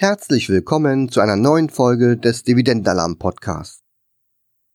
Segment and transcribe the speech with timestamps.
[0.00, 3.82] Herzlich willkommen zu einer neuen Folge des Dividendenalarm Podcasts.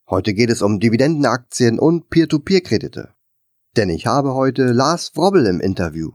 [0.10, 3.14] Heute geht es um Dividendenaktien und Peer-to-Peer-Kredite.
[3.78, 6.12] Denn ich habe heute Lars Wrobbel im Interview.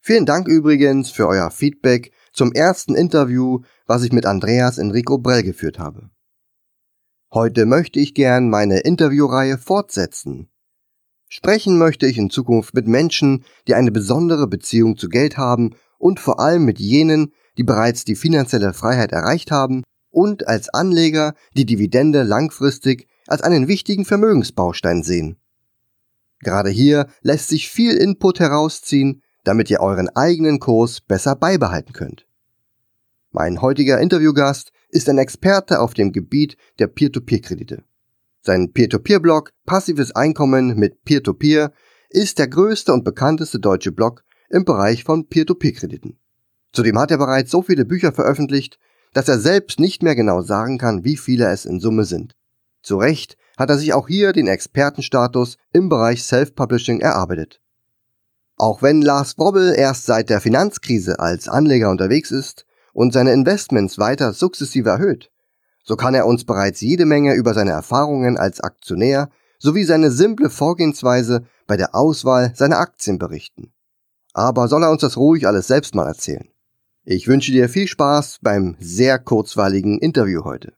[0.00, 5.42] Vielen Dank übrigens für euer Feedback zum ersten Interview, was ich mit Andreas Enrico Brell
[5.42, 6.08] geführt habe.
[7.32, 10.48] Heute möchte ich gern meine Interviewreihe fortsetzen.
[11.26, 16.20] Sprechen möchte ich in Zukunft mit Menschen, die eine besondere Beziehung zu Geld haben und
[16.20, 21.66] vor allem mit jenen, die bereits die finanzielle Freiheit erreicht haben und als Anleger die
[21.66, 25.36] Dividende langfristig als einen wichtigen Vermögensbaustein sehen.
[26.40, 32.26] Gerade hier lässt sich viel Input herausziehen, damit ihr euren eigenen Kurs besser beibehalten könnt.
[33.30, 37.82] Mein heutiger Interviewgast ist ein Experte auf dem Gebiet der Peer-to-Peer-Kredite.
[38.40, 41.72] Sein Peer-to-Peer-Blog Passives Einkommen mit Peer-to-Peer
[42.08, 46.18] ist der größte und bekannteste deutsche Blog im Bereich von Peer-to-Peer-Krediten.
[46.72, 48.78] Zudem hat er bereits so viele Bücher veröffentlicht,
[49.12, 52.34] dass er selbst nicht mehr genau sagen kann, wie viele es in Summe sind.
[52.82, 57.60] Zu Recht hat er sich auch hier den Expertenstatus im Bereich Self-Publishing erarbeitet.
[58.56, 62.66] Auch wenn Lars Bobbel erst seit der Finanzkrise als Anleger unterwegs ist,
[62.98, 65.30] und seine Investments weiter sukzessive erhöht,
[65.84, 70.50] so kann er uns bereits jede Menge über seine Erfahrungen als Aktionär sowie seine simple
[70.50, 73.72] Vorgehensweise bei der Auswahl seiner Aktien berichten.
[74.32, 76.48] Aber soll er uns das ruhig alles selbst mal erzählen.
[77.10, 80.74] Ich wünsche dir viel Spaß beim sehr kurzweiligen Interview heute.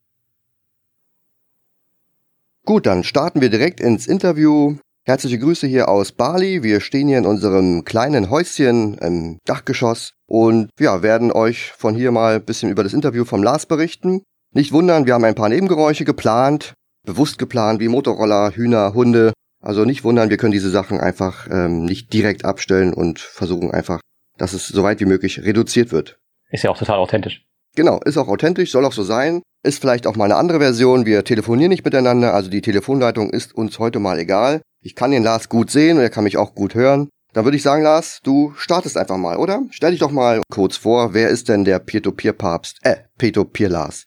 [2.64, 4.76] Gut, dann starten wir direkt ins Interview.
[5.04, 6.62] Herzliche Grüße hier aus Bali.
[6.62, 12.12] Wir stehen hier in unserem kleinen Häuschen im Dachgeschoss und ja, werden euch von hier
[12.12, 14.22] mal ein bisschen über das Interview vom Lars berichten.
[14.54, 19.32] Nicht wundern, wir haben ein paar Nebengeräusche geplant, bewusst geplant, wie Motorroller, Hühner, Hunde.
[19.60, 23.98] Also nicht wundern, wir können diese Sachen einfach ähm, nicht direkt abstellen und versuchen einfach,
[24.38, 26.19] dass es so weit wie möglich reduziert wird.
[26.50, 27.44] Ist ja auch total authentisch.
[27.76, 29.42] Genau, ist auch authentisch, soll auch so sein.
[29.62, 31.06] Ist vielleicht auch mal eine andere Version.
[31.06, 34.60] Wir telefonieren nicht miteinander, also die Telefonleitung ist uns heute mal egal.
[34.82, 37.08] Ich kann den Lars gut sehen und er kann mich auch gut hören.
[37.32, 39.62] Dann würde ich sagen, Lars, du startest einfach mal, oder?
[39.70, 42.78] Stell dich doch mal kurz vor, wer ist denn der Peer-to-Peer-Papst?
[42.82, 44.06] Äh, Peer-to-Peer-Lars.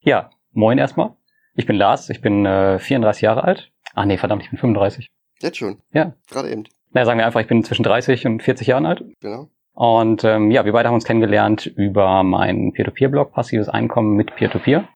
[0.00, 1.14] Ja, moin erstmal.
[1.54, 3.70] Ich bin Lars, ich bin äh, 34 Jahre alt.
[3.94, 5.08] Ah nee, verdammt, ich bin 35.
[5.40, 5.78] Jetzt schon?
[5.92, 6.14] Ja.
[6.28, 6.64] Gerade eben.
[6.92, 9.04] Na, sagen wir einfach, ich bin zwischen 30 und 40 Jahren alt.
[9.20, 9.48] Genau.
[9.74, 14.88] Und ähm, ja, wir beide haben uns kennengelernt über meinen Peer-to-Peer-Blog, passives Einkommen mit Peer-to-Peer.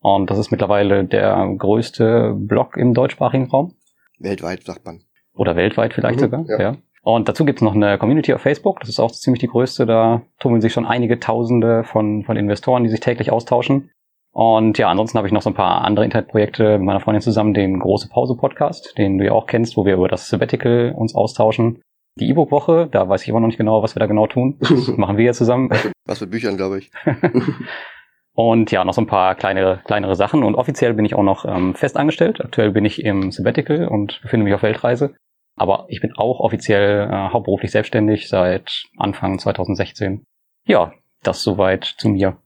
[0.00, 3.74] Und das ist mittlerweile der größte Blog im deutschsprachigen Raum.
[4.18, 5.02] Weltweit, sagt man.
[5.34, 6.60] Oder weltweit vielleicht Mhm, sogar, ja.
[6.60, 6.76] ja.
[7.02, 10.22] Und dazu gibt's noch eine Community auf Facebook, das ist auch ziemlich die größte, da
[10.38, 13.90] tummeln sich schon einige Tausende von, von Investoren, die sich täglich austauschen.
[14.32, 17.54] Und ja, ansonsten habe ich noch so ein paar andere Internetprojekte mit meiner Freundin zusammen,
[17.54, 21.14] den Große Pause Podcast, den du ja auch kennst, wo wir über das Sabbatical uns
[21.14, 21.80] austauschen.
[22.20, 24.56] Die E-Book-Woche, da weiß ich immer noch nicht genau, was wir da genau tun.
[24.60, 25.70] Das machen wir ja zusammen.
[26.04, 26.90] Was mit Büchern, glaube ich.
[28.34, 30.44] Und ja, noch so ein paar kleinere, kleinere Sachen.
[30.44, 32.40] Und offiziell bin ich auch noch ähm, fest angestellt.
[32.40, 35.14] Aktuell bin ich im Sabbatical und befinde mich auf Weltreise.
[35.56, 40.24] Aber ich bin auch offiziell äh, hauptberuflich selbstständig seit Anfang 2016.
[40.64, 40.92] Ja,
[41.22, 42.38] das soweit zu mir.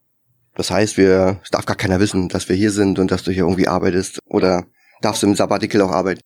[0.55, 3.31] Das heißt, wir, es darf gar keiner wissen, dass wir hier sind und dass du
[3.31, 4.21] hier irgendwie arbeitest.
[4.27, 4.65] Oder
[5.01, 6.21] darfst du im Sabbatical auch arbeiten?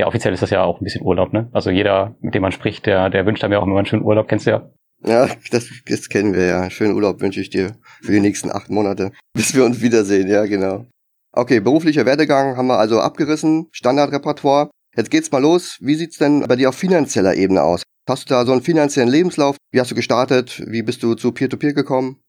[0.00, 1.50] Ja, offiziell ist das ja auch ein bisschen Urlaub, ne?
[1.52, 4.02] Also jeder, mit dem man spricht, der, der wünscht einem ja auch immer einen schönen
[4.02, 4.70] Urlaub, kennst du ja.
[5.04, 6.70] Ja, das, das kennen wir ja.
[6.70, 10.26] Schönen Urlaub wünsche ich dir für die nächsten acht Monate, bis wir uns wiedersehen.
[10.26, 10.86] Ja, genau.
[11.32, 13.68] Okay, beruflicher Werdegang haben wir also abgerissen.
[13.72, 14.70] Standardrepertoire.
[14.96, 15.76] Jetzt geht's mal los.
[15.82, 17.82] Wie sieht's denn bei dir auf finanzieller Ebene aus?
[18.08, 19.56] Hast du da so einen finanziellen Lebenslauf?
[19.70, 20.62] Wie hast du gestartet?
[20.66, 22.22] Wie bist du zu Peer-to-Peer gekommen?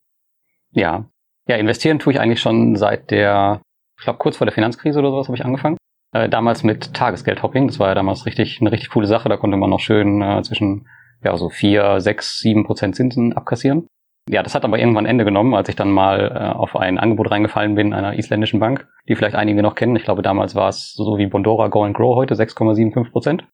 [0.71, 1.09] Ja.
[1.47, 3.61] Ja, investieren tue ich eigentlich schon seit der,
[3.97, 5.77] ich glaube kurz vor der Finanzkrise oder sowas habe ich angefangen.
[6.13, 7.67] Äh, damals mit Tagesgeldhopping.
[7.67, 9.29] Das war ja damals richtig eine richtig coole Sache.
[9.29, 10.87] Da konnte man noch schön äh, zwischen
[11.23, 13.87] ja so vier, sechs, sieben Prozent Zinsen abkassieren.
[14.29, 17.31] Ja, das hat aber irgendwann Ende genommen, als ich dann mal äh, auf ein Angebot
[17.31, 19.95] reingefallen bin einer isländischen Bank, die vielleicht einige noch kennen.
[19.95, 23.45] Ich glaube, damals war es so wie Bondora Go and Grow heute 6,75 Prozent.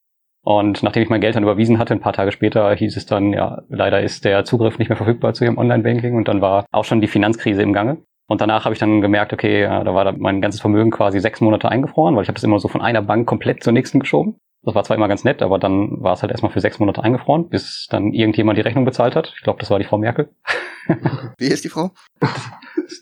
[0.44, 3.34] Und nachdem ich mein Geld dann überwiesen hatte, ein paar Tage später hieß es dann,
[3.34, 6.86] ja, leider ist der Zugriff nicht mehr verfügbar zu ihrem Online-Banking und dann war auch
[6.86, 7.98] schon die Finanzkrise im Gange.
[8.28, 11.70] Und danach habe ich dann gemerkt, okay, da war mein ganzes Vermögen quasi sechs Monate
[11.70, 14.36] eingefroren, weil ich habe das immer so von einer Bank komplett zur nächsten geschoben.
[14.64, 17.02] Das war zwar immer ganz nett, aber dann war es halt erstmal für sechs Monate
[17.02, 19.32] eingefroren, bis dann irgendjemand die Rechnung bezahlt hat.
[19.38, 20.30] Ich glaube, das war die Frau Merkel.
[21.38, 21.92] Wie ist die Frau?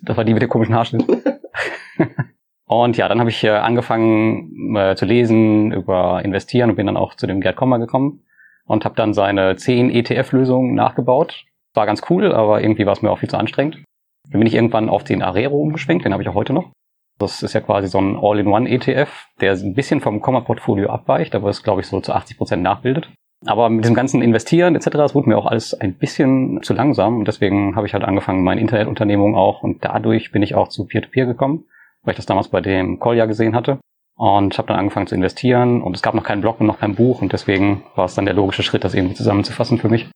[0.03, 1.05] Das war die mit dem komischen Haarschnitt.
[2.65, 6.97] und ja, dann habe ich äh, angefangen äh, zu lesen über Investieren und bin dann
[6.97, 8.23] auch zu dem Gerd Kommer gekommen
[8.65, 11.45] und habe dann seine 10 ETF-Lösungen nachgebaut.
[11.73, 13.83] War ganz cool, aber irgendwie war es mir auch viel zu anstrengend.
[14.31, 16.71] Dann bin ich irgendwann auf den Arero umgeschwenkt, den habe ich auch heute noch.
[17.17, 21.63] Das ist ja quasi so ein All-in-One-ETF, der ein bisschen vom Komma-Portfolio abweicht, aber es,
[21.63, 23.09] glaube ich, so zu 80 Prozent nachbildet.
[23.45, 27.19] Aber mit diesem ganzen Investieren etc., das wurde mir auch alles ein bisschen zu langsam
[27.19, 30.85] und deswegen habe ich halt angefangen, meine Internetunternehmung auch und dadurch bin ich auch zu
[30.85, 31.65] Peer-to-Peer -Peer gekommen,
[32.03, 33.79] weil ich das damals bei dem Kolja gesehen hatte
[34.15, 36.95] und habe dann angefangen zu investieren und es gab noch keinen Blog und noch kein
[36.95, 40.09] Buch und deswegen war es dann der logische Schritt, das irgendwie zusammenzufassen für mich.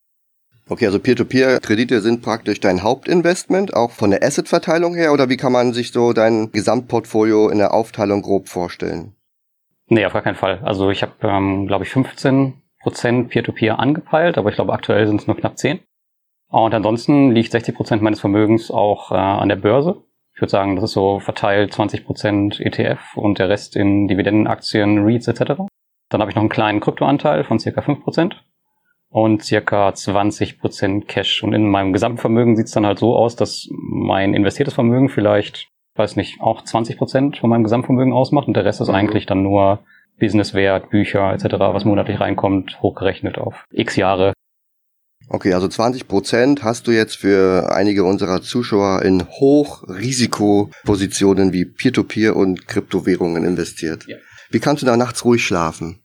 [0.72, 5.52] Okay, also Peer-to-Peer-Kredite sind praktisch dein Hauptinvestment, auch von der Asset-Verteilung her, oder wie kann
[5.52, 9.16] man sich so dein Gesamtportfolio in der Aufteilung grob vorstellen?
[9.88, 10.60] Nee, auf gar keinen Fall.
[10.64, 15.20] Also ich habe, ähm, glaube ich, 15 Prozent Peer-to-Peer angepeilt, aber ich glaube, aktuell sind
[15.20, 15.80] es nur knapp 10.
[16.50, 20.04] Und ansonsten liegt 60 Prozent meines Vermögens auch äh, an der Börse.
[20.36, 25.04] Ich würde sagen, das ist so verteilt 20 Prozent ETF und der Rest in Dividendenaktien,
[25.04, 25.64] REITs etc.
[26.10, 28.44] Dann habe ich noch einen kleinen Kryptoanteil von circa 5 Prozent
[29.10, 31.44] und circa 20 Prozent Cash.
[31.44, 35.68] Und in meinem Gesamtvermögen sieht es dann halt so aus, dass mein investiertes Vermögen vielleicht,
[35.96, 38.96] weiß nicht, auch 20 Prozent von meinem Gesamtvermögen ausmacht und der Rest ist mhm.
[38.96, 39.80] eigentlich dann nur
[40.20, 44.34] Businesswert, Bücher etc., was monatlich reinkommt, hochgerechnet auf x Jahre.
[45.32, 52.32] Okay, also 20 Prozent hast du jetzt für einige unserer Zuschauer in Hochrisikopositionen wie Peer-to-Peer
[52.32, 54.08] -Peer und Kryptowährungen investiert.
[54.08, 54.18] Ja.
[54.50, 56.00] Wie kannst du da nachts ruhig schlafen?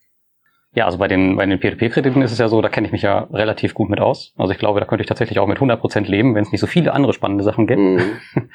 [0.75, 3.03] Ja, also bei den, bei den P2P-Krediten ist es ja so, da kenne ich mich
[3.03, 4.33] ja relativ gut mit aus.
[4.37, 6.61] Also ich glaube, da könnte ich tatsächlich auch mit 100 Prozent leben, wenn es nicht
[6.61, 7.81] so viele andere spannende Sachen gibt.
[7.81, 8.19] Mhm.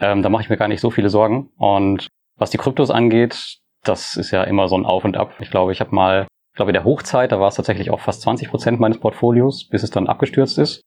[0.00, 1.50] ähm, da mache ich mir gar nicht so viele Sorgen.
[1.56, 2.06] Und
[2.36, 5.34] was die Kryptos angeht, das ist ja immer so ein Auf und Ab.
[5.40, 8.00] Ich glaube, ich habe mal, ich glaube, in der Hochzeit, da war es tatsächlich auch
[8.00, 10.82] fast 20 Prozent meines Portfolios, bis es dann abgestürzt ist.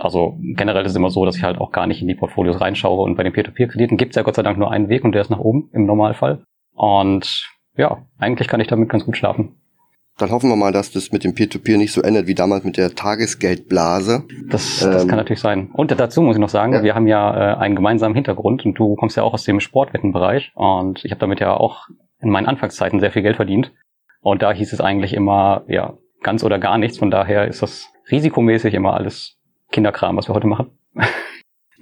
[0.00, 2.62] Also generell ist es immer so, dass ich halt auch gar nicht in die Portfolios
[2.62, 3.02] reinschaue.
[3.02, 5.20] Und bei den Peer-to-Peer-Krediten gibt es ja Gott sei Dank nur einen Weg und der
[5.20, 6.42] ist nach oben im Normalfall.
[6.72, 9.56] Und ja, eigentlich kann ich damit ganz gut schlafen.
[10.16, 12.64] Dann hoffen wir mal, dass das mit dem Peer-to-Peer -Peer nicht so endet wie damals
[12.64, 14.24] mit der Tagesgeldblase.
[14.48, 15.70] Das, das ähm, kann natürlich sein.
[15.72, 16.82] Und dazu muss ich noch sagen, ja.
[16.84, 20.52] wir haben ja äh, einen gemeinsamen Hintergrund und du kommst ja auch aus dem Sportwettenbereich
[20.54, 21.88] und ich habe damit ja auch
[22.20, 23.72] in meinen Anfangszeiten sehr viel Geld verdient.
[24.20, 26.98] Und da hieß es eigentlich immer, ja, ganz oder gar nichts.
[26.98, 29.36] Von daher ist das risikomäßig immer alles
[29.72, 30.70] Kinderkram, was wir heute machen.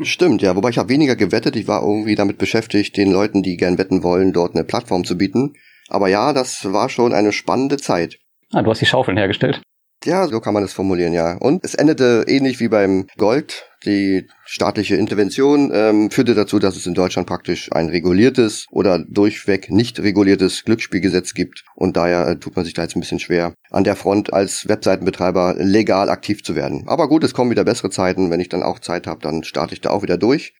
[0.01, 0.57] Stimmt, ja.
[0.57, 1.55] Wobei ich habe weniger gewettet.
[1.55, 5.17] Ich war irgendwie damit beschäftigt, den Leuten, die gern wetten wollen, dort eine Plattform zu
[5.17, 5.53] bieten.
[5.89, 8.19] Aber ja, das war schon eine spannende Zeit.
[8.53, 9.63] Ah, du hast die Schaufeln hergestellt.
[10.05, 11.37] Ja, so kann man es formulieren, ja.
[11.39, 13.69] Und es endete ähnlich wie beim Gold.
[13.85, 19.71] Die staatliche Intervention ähm, führte dazu, dass es in Deutschland praktisch ein reguliertes oder durchweg
[19.71, 21.65] nicht reguliertes Glücksspielgesetz gibt.
[21.77, 24.69] Und daher äh, tut man sich da jetzt ein bisschen schwer, an der Front als
[24.69, 26.85] Webseitenbetreiber legal aktiv zu werden.
[26.89, 28.31] Aber gut, es kommen wieder bessere Zeiten.
[28.31, 30.55] Wenn ich dann auch Zeit habe, dann starte ich da auch wieder durch.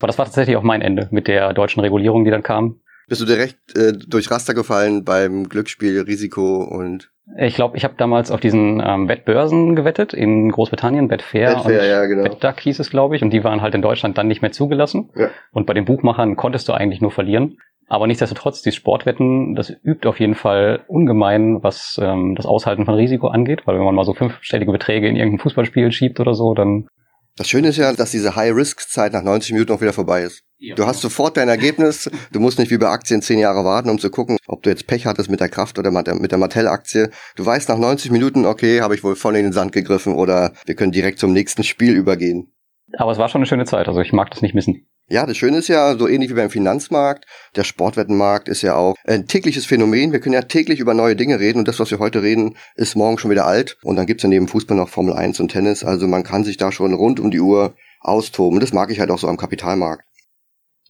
[0.00, 2.80] Aber das war tatsächlich auch mein Ende mit der deutschen Regulierung, die dann kam.
[3.08, 7.94] Bist du direkt äh, durch Raster gefallen beim Glücksspiel, Risiko und ich glaube, ich habe
[7.98, 12.24] damals auf diesen ähm, Wettbörsen gewettet in Großbritannien, Betfair, Betfair und ja, genau.
[12.24, 15.10] Wettduck hieß es, glaube ich, und die waren halt in Deutschland dann nicht mehr zugelassen.
[15.14, 15.28] Ja.
[15.52, 17.58] Und bei den Buchmachern konntest du eigentlich nur verlieren.
[17.86, 22.94] Aber nichtsdestotrotz, die Sportwetten, das übt auf jeden Fall ungemein, was ähm, das Aushalten von
[22.94, 26.54] Risiko angeht, weil wenn man mal so fünfstellige Beträge in irgendein Fußballspiel schiebt oder so,
[26.54, 26.88] dann
[27.38, 30.42] das Schöne ist ja, dass diese High-Risk-Zeit nach 90 Minuten auch wieder vorbei ist.
[30.58, 30.74] Ja.
[30.74, 32.10] Du hast sofort dein Ergebnis.
[32.32, 34.86] Du musst nicht wie bei Aktien zehn Jahre warten, um zu gucken, ob du jetzt
[34.86, 37.10] Pech hattest mit der Kraft oder mit der Mattel-Aktie.
[37.36, 40.52] Du weißt nach 90 Minuten, okay, habe ich wohl voll in den Sand gegriffen oder
[40.66, 42.52] wir können direkt zum nächsten Spiel übergehen.
[42.96, 44.88] Aber es war schon eine schöne Zeit, also ich mag das nicht missen.
[45.10, 47.24] Ja, das Schöne ist ja, so ähnlich wie beim Finanzmarkt,
[47.56, 50.12] der Sportwettenmarkt ist ja auch ein tägliches Phänomen.
[50.12, 52.94] Wir können ja täglich über neue Dinge reden und das, was wir heute reden, ist
[52.94, 53.78] morgen schon wieder alt.
[53.82, 55.82] Und dann gibt's ja neben Fußball noch Formel 1 und Tennis.
[55.82, 58.60] Also man kann sich da schon rund um die Uhr austoben.
[58.60, 60.04] Das mag ich halt auch so am Kapitalmarkt.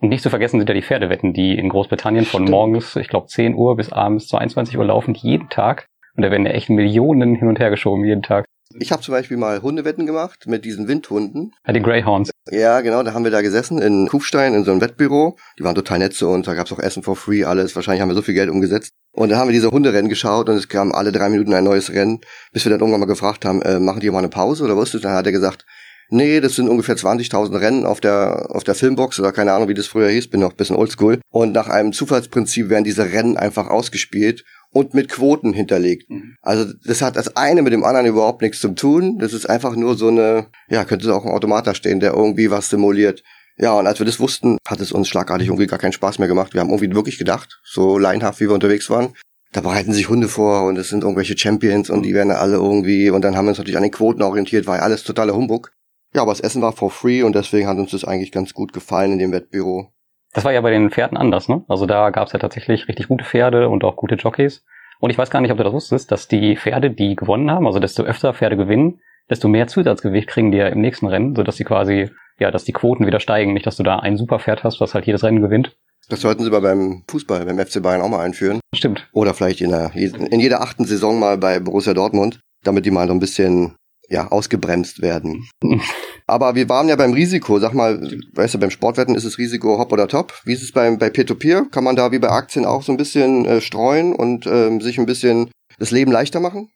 [0.01, 2.51] Und nicht zu vergessen sind ja die Pferdewetten, die in Großbritannien von Stimmt.
[2.51, 5.87] morgens, ich glaube, 10 Uhr bis abends 22 Uhr laufen, jeden Tag.
[6.17, 8.47] Und da werden ja echt Millionen hin und her geschoben jeden Tag.
[8.75, 11.55] Ich habe zum Beispiel mal Hundewetten gemacht mit diesen Windhunden.
[11.67, 12.31] Ja, die Greyhounds.
[12.51, 15.39] Ja, genau, da haben wir da gesessen in Kufstein in so einem Wettbüro.
[15.59, 17.75] Die waren total nett zu uns, da gab's auch Essen for free, alles.
[17.75, 18.93] Wahrscheinlich haben wir so viel Geld umgesetzt.
[19.13, 21.91] Und da haben wir diese Hunderennen geschaut und es kam alle drei Minuten ein neues
[21.93, 22.21] Rennen,
[22.53, 24.93] bis wir dann irgendwann mal gefragt haben, äh, machen die mal eine Pause oder was?
[24.93, 25.65] Dann hat er gesagt,
[26.11, 29.75] nee, das sind ungefähr 20.000 Rennen auf der, auf der Filmbox oder keine Ahnung, wie
[29.75, 31.21] das früher hieß, bin noch ein bisschen oldschool.
[31.31, 36.11] Und nach einem Zufallsprinzip werden diese Rennen einfach ausgespielt und mit Quoten hinterlegt.
[36.11, 36.37] Mhm.
[36.43, 39.19] Also das hat das eine mit dem anderen überhaupt nichts zu tun.
[39.19, 42.51] Das ist einfach nur so eine, ja, könnte auch ein Automat da stehen, der irgendwie
[42.51, 43.23] was simuliert.
[43.57, 46.29] Ja, und als wir das wussten, hat es uns schlagartig irgendwie gar keinen Spaß mehr
[46.29, 46.55] gemacht.
[46.55, 49.15] Wir haben irgendwie wirklich gedacht, so leinhaft, wie wir unterwegs waren,
[49.53, 53.11] da bereiten sich Hunde vor und es sind irgendwelche Champions und die werden alle irgendwie
[53.11, 55.73] und dann haben wir uns natürlich an den Quoten orientiert, war ja alles totaler Humbug.
[56.15, 58.73] Ja, aber das Essen war for free und deswegen hat uns das eigentlich ganz gut
[58.73, 59.93] gefallen in dem Wettbüro.
[60.33, 61.65] Das war ja bei den Pferden anders, ne?
[61.69, 64.65] Also da gab es ja tatsächlich richtig gute Pferde und auch gute Jockeys.
[65.01, 67.67] Und ich weiß gar nicht, ob du das wusstest, dass die Pferde, die gewonnen haben,
[67.67, 71.57] also desto öfter Pferde gewinnen, desto mehr Zusatzgewicht kriegen die ja im nächsten Rennen, sodass
[71.57, 73.53] sie quasi, ja, dass die Quoten wieder steigen.
[73.53, 75.77] Nicht, dass du da ein super Pferd hast, was halt jedes Rennen gewinnt.
[76.09, 78.61] Das sollten sie aber beim Fußball, beim FC Bayern auch mal einführen.
[78.75, 79.09] Stimmt.
[79.13, 83.07] Oder vielleicht in, der, in jeder achten Saison mal bei Borussia Dortmund damit die mal
[83.07, 83.77] so ein bisschen
[84.09, 85.49] ja, ausgebremst werden.
[86.29, 87.59] Aber wir waren ja beim Risiko.
[87.59, 88.01] Sag mal,
[88.35, 90.35] weißt du, beim Sportwetten ist das Risiko hopp oder top.
[90.45, 91.67] Wie ist es beim, bei Peer-to-Peer?
[91.71, 94.99] Kann man da wie bei Aktien auch so ein bisschen äh, streuen und ähm, sich
[94.99, 96.69] ein bisschen das Leben leichter machen?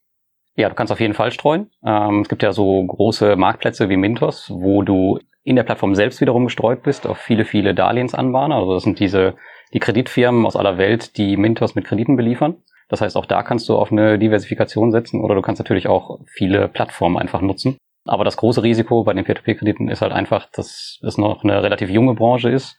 [0.57, 1.71] Ja, du kannst auf jeden Fall streuen.
[1.85, 6.21] Ähm, es gibt ja so große Marktplätze wie Mintos, wo du in der Plattform selbst
[6.23, 8.57] wiederum gestreut bist auf viele, viele Darlehensanbahner.
[8.57, 9.35] Also das sind diese,
[9.75, 12.57] die Kreditfirmen aus aller Welt, die Mintos mit Krediten beliefern.
[12.89, 16.21] Das heißt, auch da kannst du auf eine Diversifikation setzen oder du kannst natürlich auch
[16.27, 17.77] viele Plattformen einfach nutzen.
[18.05, 21.89] Aber das große Risiko bei den Peer-to-Peer-Krediten ist halt einfach, dass es noch eine relativ
[21.91, 22.79] junge Branche ist.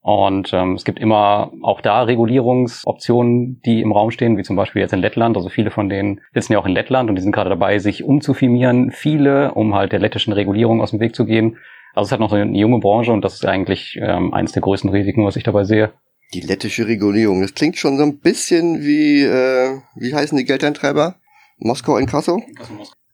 [0.00, 4.82] Und ähm, es gibt immer auch da Regulierungsoptionen, die im Raum stehen, wie zum Beispiel
[4.82, 5.36] jetzt in Lettland.
[5.36, 8.04] Also viele von denen sitzen ja auch in Lettland und die sind gerade dabei, sich
[8.04, 11.58] umzufirmieren, viele, um halt der lettischen Regulierung aus dem Weg zu gehen.
[11.92, 14.52] Also es ist halt noch so eine junge Branche und das ist eigentlich ähm, eines
[14.52, 15.92] der größten Risiken, was ich dabei sehe.
[16.34, 21.16] Die lettische Regulierung, das klingt schon so ein bisschen wie, äh, wie heißen die Geldeintreiber?
[21.58, 22.42] Moskau in Kasso?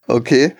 [0.07, 0.51] Okay.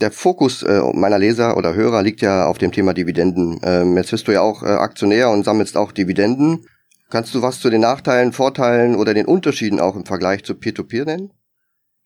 [0.00, 3.60] Der Fokus äh, meiner Leser oder Hörer liegt ja auf dem Thema Dividenden.
[3.64, 6.66] Ähm, jetzt bist du ja auch äh, Aktionär und sammelst auch Dividenden.
[7.10, 11.04] Kannst du was zu den Nachteilen, Vorteilen oder den Unterschieden auch im Vergleich zu Peer-to-Peer
[11.04, 11.32] -Peer nennen?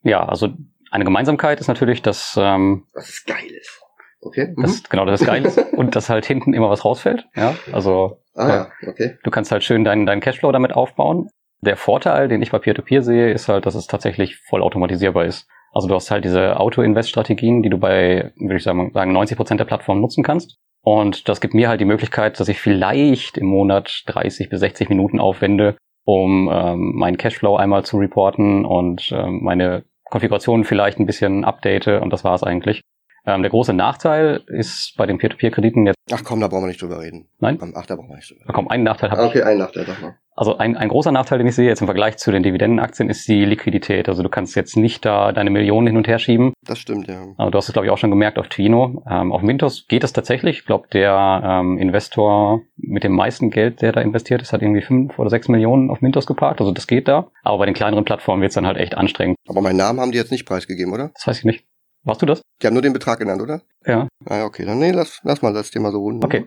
[0.02, 0.54] Ja, also
[0.90, 3.80] eine Gemeinsamkeit ist natürlich, dass ähm, was ist geil ist.
[4.20, 4.54] Okay.
[4.56, 4.86] Das, mhm.
[4.88, 5.58] Genau, das ist geil ist.
[5.72, 7.26] und dass halt hinten immer was rausfällt.
[7.34, 8.72] Ja, also ah, ja.
[8.86, 9.18] okay.
[9.22, 11.28] du kannst halt schön deinen, deinen Cashflow damit aufbauen.
[11.60, 15.24] Der Vorteil, den ich bei Peer-to-Peer -Peer sehe, ist halt, dass es tatsächlich voll automatisierbar
[15.24, 15.48] ist.
[15.72, 19.64] Also du hast halt diese Auto-Invest-Strategien, die du bei, würde ich sagen, 90 Prozent der
[19.64, 20.58] Plattformen nutzen kannst.
[20.82, 24.88] Und das gibt mir halt die Möglichkeit, dass ich vielleicht im Monat 30 bis 60
[24.88, 31.06] Minuten aufwende, um ähm, meinen Cashflow einmal zu reporten und ähm, meine Konfiguration vielleicht ein
[31.06, 32.82] bisschen update und das war es eigentlich.
[33.24, 35.96] Ähm, der große Nachteil ist bei den Peer-to-Peer-Krediten jetzt.
[36.12, 37.28] Ach komm, da brauchen wir nicht drüber reden.
[37.38, 37.58] Nein?
[37.76, 38.52] Ach, da brauchen wir nicht drüber reden.
[38.52, 39.44] Komm, einen Nachteil habe ah, okay, ich.
[39.44, 40.18] Okay, einen Nachteil, sag mal.
[40.42, 43.28] Also ein, ein großer Nachteil, den ich sehe jetzt im Vergleich zu den Dividendenaktien, ist
[43.28, 44.08] die Liquidität.
[44.08, 46.52] Also du kannst jetzt nicht da deine Millionen hin und her schieben.
[46.66, 47.26] Das stimmt, ja.
[47.36, 49.04] Also du hast es, glaube ich, auch schon gemerkt auf Twino.
[49.08, 50.58] Ähm, auf Mintos geht es tatsächlich.
[50.58, 54.82] Ich glaube, der ähm, Investor mit dem meisten Geld, der da investiert ist, hat irgendwie
[54.82, 56.60] fünf oder sechs Millionen auf Mintos geparkt.
[56.60, 57.28] Also das geht da.
[57.44, 59.36] Aber bei den kleineren Plattformen wird es dann halt echt anstrengend.
[59.48, 61.12] Aber meinen Namen haben die jetzt nicht preisgegeben, oder?
[61.14, 61.64] Das weiß ich nicht.
[62.04, 62.42] Warst du das?
[62.60, 63.62] Die haben nur den Betrag genannt, oder?
[63.86, 64.08] Ja.
[64.26, 66.24] Ah, okay, dann nee, lass, lass mal das Thema so runden.
[66.24, 66.46] Okay.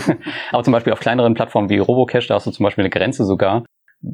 [0.52, 3.24] Aber zum Beispiel auf kleineren Plattformen wie Robocash, da hast du zum Beispiel eine Grenze
[3.24, 3.64] sogar.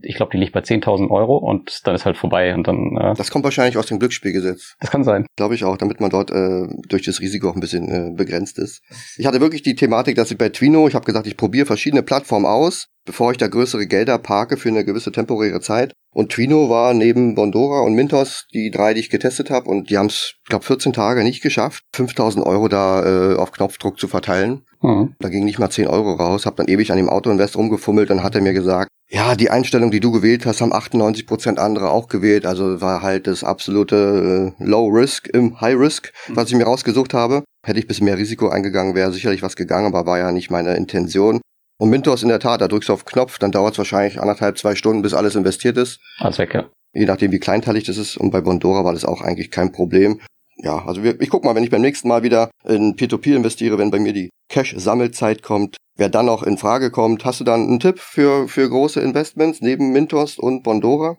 [0.03, 2.97] Ich glaube, die liegt bei 10.000 Euro und dann ist halt vorbei und dann.
[2.97, 4.77] Äh, das kommt wahrscheinlich aus dem Glücksspielgesetz.
[4.81, 5.27] Das kann sein.
[5.37, 8.59] Glaube ich auch, damit man dort äh, durch das Risiko auch ein bisschen äh, begrenzt
[8.59, 8.83] ist.
[9.17, 12.03] Ich hatte wirklich die Thematik, dass ich bei Twino, ich habe gesagt, ich probiere verschiedene
[12.03, 15.93] Plattformen aus, bevor ich da größere Gelder parke für eine gewisse temporäre Zeit.
[16.13, 19.69] Und Twino war neben Bondora und Mintos die drei, die ich getestet habe.
[19.69, 23.99] Und die haben es, glaube 14 Tage nicht geschafft, 5000 Euro da äh, auf Knopfdruck
[23.99, 24.65] zu verteilen.
[24.83, 25.15] Mhm.
[25.19, 26.47] Da ging nicht mal 10 Euro raus.
[26.47, 28.11] Hab dann ewig an dem Autoinvest rumgefummelt.
[28.11, 31.59] Dann hat er mir gesagt, ja, die Einstellung, die du gewählt hast, haben 98 Prozent
[31.59, 32.47] andere auch gewählt.
[32.47, 36.37] Also war halt das absolute äh, Low Risk im High Risk, mhm.
[36.37, 37.43] was ich mir rausgesucht habe.
[37.67, 40.51] Hätte ich ein bisschen mehr Risiko eingegangen, wäre sicherlich was gegangen, aber war ja nicht
[40.51, 41.41] meine Intention.
[41.79, 44.59] Und Mintos in der Tat, da drückst du auf Knopf, dann dauert es wahrscheinlich anderthalb,
[44.59, 45.99] zwei Stunden, bis alles investiert ist.
[46.19, 46.69] Alles weg, ja.
[46.93, 48.17] Je nachdem, wie kleinteilig das ist.
[48.17, 50.21] Und bei Bondora war das auch eigentlich kein Problem.
[50.63, 53.79] Ja, also wir, ich guck mal, wenn ich beim nächsten Mal wieder in P2P investiere,
[53.79, 57.25] wenn bei mir die Cash-Sammelzeit kommt, wer dann noch in Frage kommt.
[57.25, 61.17] Hast du dann einen Tipp für, für große Investments neben Mintos und Bondora?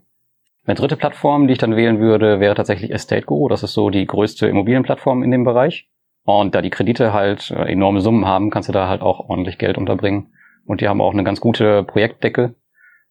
[0.65, 3.25] Eine dritte Plattform, die ich dann wählen würde, wäre tatsächlich Estate.
[3.49, 5.87] Das ist so die größte Immobilienplattform in dem Bereich.
[6.23, 9.57] Und da die Kredite halt äh, enorme Summen haben, kannst du da halt auch ordentlich
[9.57, 10.33] Geld unterbringen.
[10.65, 12.53] Und die haben auch eine ganz gute Projektdecke.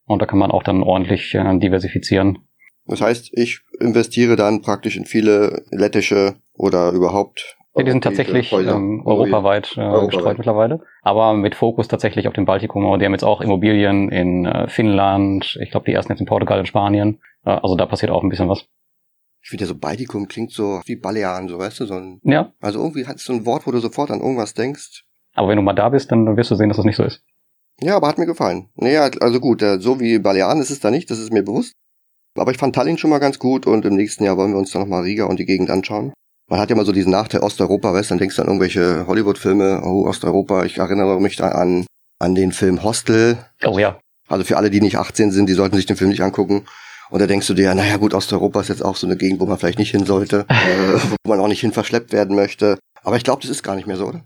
[0.05, 2.39] Und da kann man auch dann ordentlich äh, diversifizieren.
[2.91, 7.55] Das heißt, ich investiere dann praktisch in viele lettische oder überhaupt.
[7.73, 10.81] Ja, die sind tatsächlich ähm, europaweit, äh, europaweit gestreut mittlerweile.
[11.01, 12.85] Aber mit Fokus tatsächlich auf dem Baltikum.
[12.85, 15.57] Aber die haben jetzt auch Immobilien in äh, Finnland.
[15.61, 17.21] Ich glaube, die ersten jetzt in Portugal und Spanien.
[17.45, 18.65] Äh, also da passiert auch ein bisschen was.
[19.41, 22.51] Ich finde ja so Baltikum klingt so wie Balearen, so weißt du, so ein, ja.
[22.59, 25.05] Also irgendwie hat es so ein Wort, wo du sofort an irgendwas denkst.
[25.33, 27.23] Aber wenn du mal da bist, dann wirst du sehen, dass das nicht so ist.
[27.79, 28.69] Ja, aber hat mir gefallen.
[28.75, 31.73] Naja, also gut, äh, so wie Balearen ist es da nicht, das ist mir bewusst.
[32.37, 34.71] Aber ich fand Tallinn schon mal ganz gut und im nächsten Jahr wollen wir uns
[34.71, 36.13] dann nochmal Riga und die Gegend anschauen.
[36.49, 39.81] Man hat ja mal so diesen Nachteil Osteuropa, weißt dann denkst du an irgendwelche Hollywood-Filme,
[39.85, 41.85] oh, Osteuropa, ich erinnere mich da an,
[42.19, 43.37] an den Film Hostel.
[43.65, 43.99] Oh ja.
[44.27, 46.65] Also für alle, die nicht 18 sind, die sollten sich den Film nicht angucken.
[47.09, 49.45] Und da denkst du dir, naja gut, Osteuropa ist jetzt auch so eine Gegend, wo
[49.45, 52.79] man vielleicht nicht hin sollte, äh, wo man auch nicht hin verschleppt werden möchte.
[53.03, 54.23] Aber ich glaube, das ist gar nicht mehr so, oder?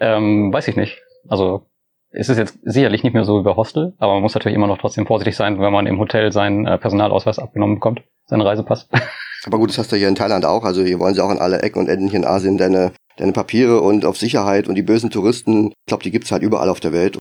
[0.00, 1.00] Ähm, weiß ich nicht.
[1.28, 1.67] Also
[2.10, 4.66] es ist jetzt sicherlich nicht mehr so wie bei Hostel, aber man muss natürlich immer
[4.66, 8.88] noch trotzdem vorsichtig sein, wenn man im Hotel seinen äh, Personalausweis abgenommen bekommt, seinen Reisepass.
[9.44, 10.64] Aber gut, das hast du hier in Thailand auch.
[10.64, 13.32] Also hier wollen sie auch in alle Ecken und Enden hier in Asien deine, deine
[13.32, 16.80] Papiere und auf Sicherheit und die bösen Touristen, ich glaube, die gibt's halt überall auf
[16.80, 17.18] der Welt.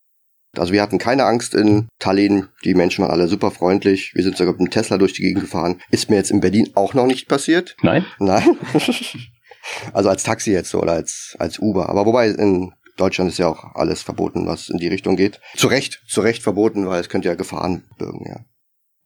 [0.57, 2.47] Also wir hatten keine Angst in Tallinn.
[2.63, 4.13] Die Menschen waren alle super freundlich.
[4.15, 5.79] Wir sind sogar mit dem Tesla durch die Gegend gefahren.
[5.91, 7.75] Ist mir jetzt in Berlin auch noch nicht passiert.
[7.83, 8.05] Nein?
[8.17, 8.57] Nein.
[9.93, 11.89] also als Taxi jetzt so oder als, als Uber.
[11.89, 15.39] Aber wobei in Deutschland ist ja auch alles verboten, was in die Richtung geht.
[15.55, 18.39] Zu Recht, zu Recht verboten, weil es könnte ja Gefahren birgen, ja.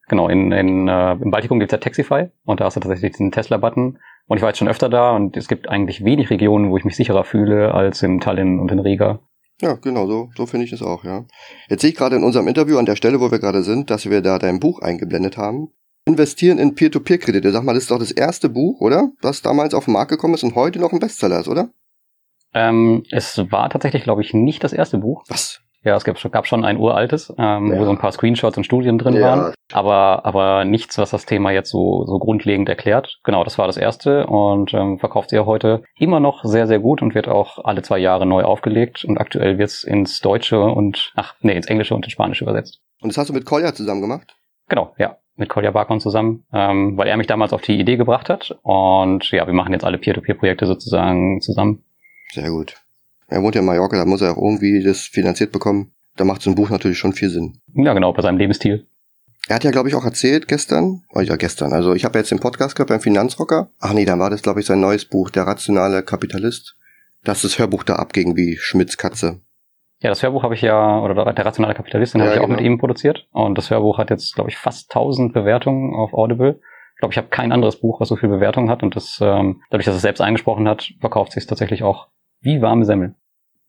[0.08, 3.32] Genau, in, in, äh, im Baltikum gibt's ja Taxify und da hast du tatsächlich diesen
[3.32, 3.98] Tesla-Button.
[4.28, 6.84] Und ich war jetzt schon öfter da und es gibt eigentlich wenig Regionen, wo ich
[6.84, 9.20] mich sicherer fühle als in Tallinn und in Riga.
[9.62, 11.26] Ja, genau, so, so finde ich es auch, ja.
[11.70, 14.10] Jetzt sehe ich gerade in unserem Interview an der Stelle, wo wir gerade sind, dass
[14.10, 15.70] wir da dein Buch eingeblendet haben.
[16.06, 17.52] Investieren in Peer-to-Peer-Kredite.
[17.52, 19.12] Sag mal, das ist doch das erste Buch, oder?
[19.22, 21.70] Was damals auf den Markt gekommen ist und heute noch ein Bestseller ist, oder?
[22.54, 25.24] Ähm, es war tatsächlich, glaube ich, nicht das erste Buch.
[25.30, 25.62] Was?
[25.84, 27.80] Ja, es gab, schon ein uraltes, ähm, Ja.
[27.80, 29.22] wo so ein paar Screenshots und Studien drin Ja.
[29.22, 33.18] waren, aber, aber nichts, was das Thema jetzt so, so grundlegend erklärt.
[33.24, 36.78] Genau, das war das erste und ähm, verkauft sich ja heute immer noch sehr, sehr
[36.78, 41.14] gut und wird auch alle zwei Jahre neu aufgelegt und aktuell wird's ins Deutsche und,
[41.16, 42.80] ach, nee, ins Englische und ins Spanische übersetzt.
[43.02, 44.36] Und das hast du mit Kolja zusammen gemacht?
[44.70, 48.30] Genau, ja, mit Kolja Barkon zusammen, ähm, weil er mich damals auf die Idee gebracht
[48.30, 51.84] hat und ja, wir machen jetzt alle Peer-to-Peer-Projekte sozusagen zusammen.
[52.32, 52.76] Sehr gut.
[53.28, 55.92] Er wohnt ja in Mallorca, da muss er auch irgendwie das finanziert bekommen.
[56.18, 57.60] Da macht so ein Buch natürlich schon viel Sinn.
[57.74, 58.88] Ja, genau, bei seinem Lebensstil.
[59.48, 62.32] Er hat ja, glaube ich, auch erzählt gestern, oh ja, gestern, also ich habe jetzt
[62.32, 63.70] den Podcast gehabt beim Finanzrocker.
[63.80, 66.78] Ach nee, dann war das, glaube ich, sein neues Buch, Der rationale Kapitalist.
[67.24, 69.42] Das ist das Hörbuch da abging wie Schmidts Katze.
[70.00, 72.48] Ja, das Hörbuch habe ich ja, oder der rationale Kapitalist, den Ja, habe ich auch
[72.48, 72.58] genau.
[72.58, 73.28] mit ihm produziert.
[73.32, 76.60] Und das Hörbuch hat jetzt, glaube ich, fast 1000 Bewertungen auf Audible.
[76.96, 78.82] Ich glaube, ich habe kein anderes Buch, was so viele Bewertungen hat.
[78.82, 82.08] Und das, ähm, dadurch, dass es selbst eingesprochen hat, verkauft sich es tatsächlich auch
[82.42, 83.16] wie warme Semmel.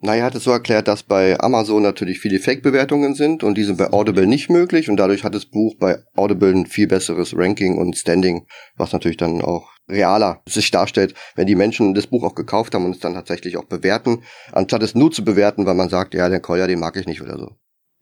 [0.05, 3.63] Na, er hat es so erklärt, dass bei Amazon natürlich viele Fake-Bewertungen sind und die
[3.63, 7.37] sind bei Audible nicht möglich und dadurch hat das Buch bei Audible ein viel besseres
[7.37, 12.25] Ranking und Standing, was natürlich dann auch realer sich darstellt, wenn die Menschen das Buch
[12.25, 15.75] auch gekauft haben und es dann tatsächlich auch bewerten, anstatt es nur zu bewerten, weil
[15.75, 17.53] man sagt, ja, der Kolja, den mag ich nicht oder so.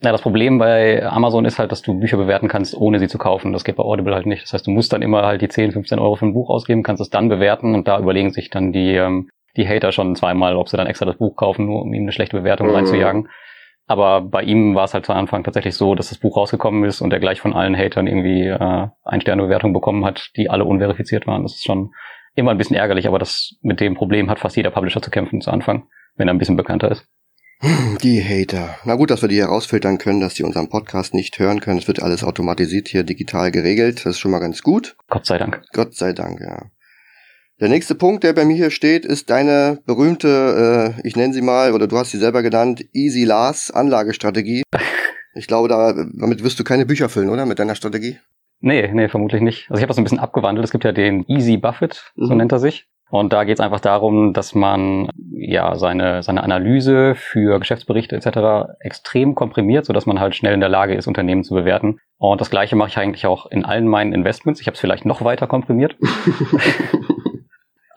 [0.03, 3.19] Ja, das Problem bei Amazon ist halt, dass du Bücher bewerten kannst, ohne sie zu
[3.19, 3.53] kaufen.
[3.53, 4.43] Das geht bei Audible halt nicht.
[4.45, 6.83] Das heißt, du musst dann immer halt die 10, 15 Euro für ein Buch ausgeben,
[6.83, 10.57] kannst es dann bewerten und da überlegen sich dann die, ähm, die Hater schon zweimal,
[10.57, 12.75] ob sie dann extra das Buch kaufen, nur um ihm eine schlechte Bewertung Mhm.
[12.75, 13.29] reinzujagen.
[13.87, 17.01] Aber bei ihm war es halt zu Anfang tatsächlich so, dass das Buch rausgekommen ist
[17.01, 20.65] und er gleich von allen Hatern irgendwie äh, ein Sterne Bewertung bekommen hat, die alle
[20.65, 21.43] unverifiziert waren.
[21.43, 21.91] Das ist schon
[22.37, 25.41] immer ein bisschen ärgerlich, aber das mit dem Problem hat fast jeder Publisher zu kämpfen
[25.41, 27.05] zu Anfang, wenn er ein bisschen bekannter ist.
[28.03, 28.77] Die Hater.
[28.85, 31.77] Na gut, dass wir die herausfiltern können, dass die unseren Podcast nicht hören können.
[31.79, 33.97] Es wird alles automatisiert hier digital geregelt.
[33.99, 34.97] Das ist schon mal ganz gut.
[35.09, 35.63] Gott sei Dank.
[35.75, 36.71] Gott sei Dank, ja.
[37.61, 41.43] Der nächste Punkt, der bei mir hier steht, ist deine berühmte, äh, ich nenne sie
[41.43, 44.63] mal, oder du hast sie selber genannt, Easy Lars Anlagestrategie.
[45.33, 47.47] Ich glaube, da, damit wirst du keine Bücher füllen, oder?
[47.47, 48.19] Mit deiner Strategie?
[48.59, 49.71] Nee, nee, vermutlich nicht.
[49.71, 50.65] Also ich habe das ein bisschen abgewandelt.
[50.65, 52.39] Es gibt ja den Easy Buffett, so Mhm.
[52.39, 52.89] nennt er sich.
[53.11, 58.75] Und da geht es einfach darum, dass man ja seine, seine Analyse für Geschäftsberichte etc.
[58.81, 62.01] extrem komprimiert, sodass man halt schnell in der Lage ist, Unternehmen zu bewerten.
[62.19, 64.61] Und das gleiche mache ich eigentlich auch in allen meinen Investments.
[64.61, 65.97] Ich habe es vielleicht noch weiter komprimiert.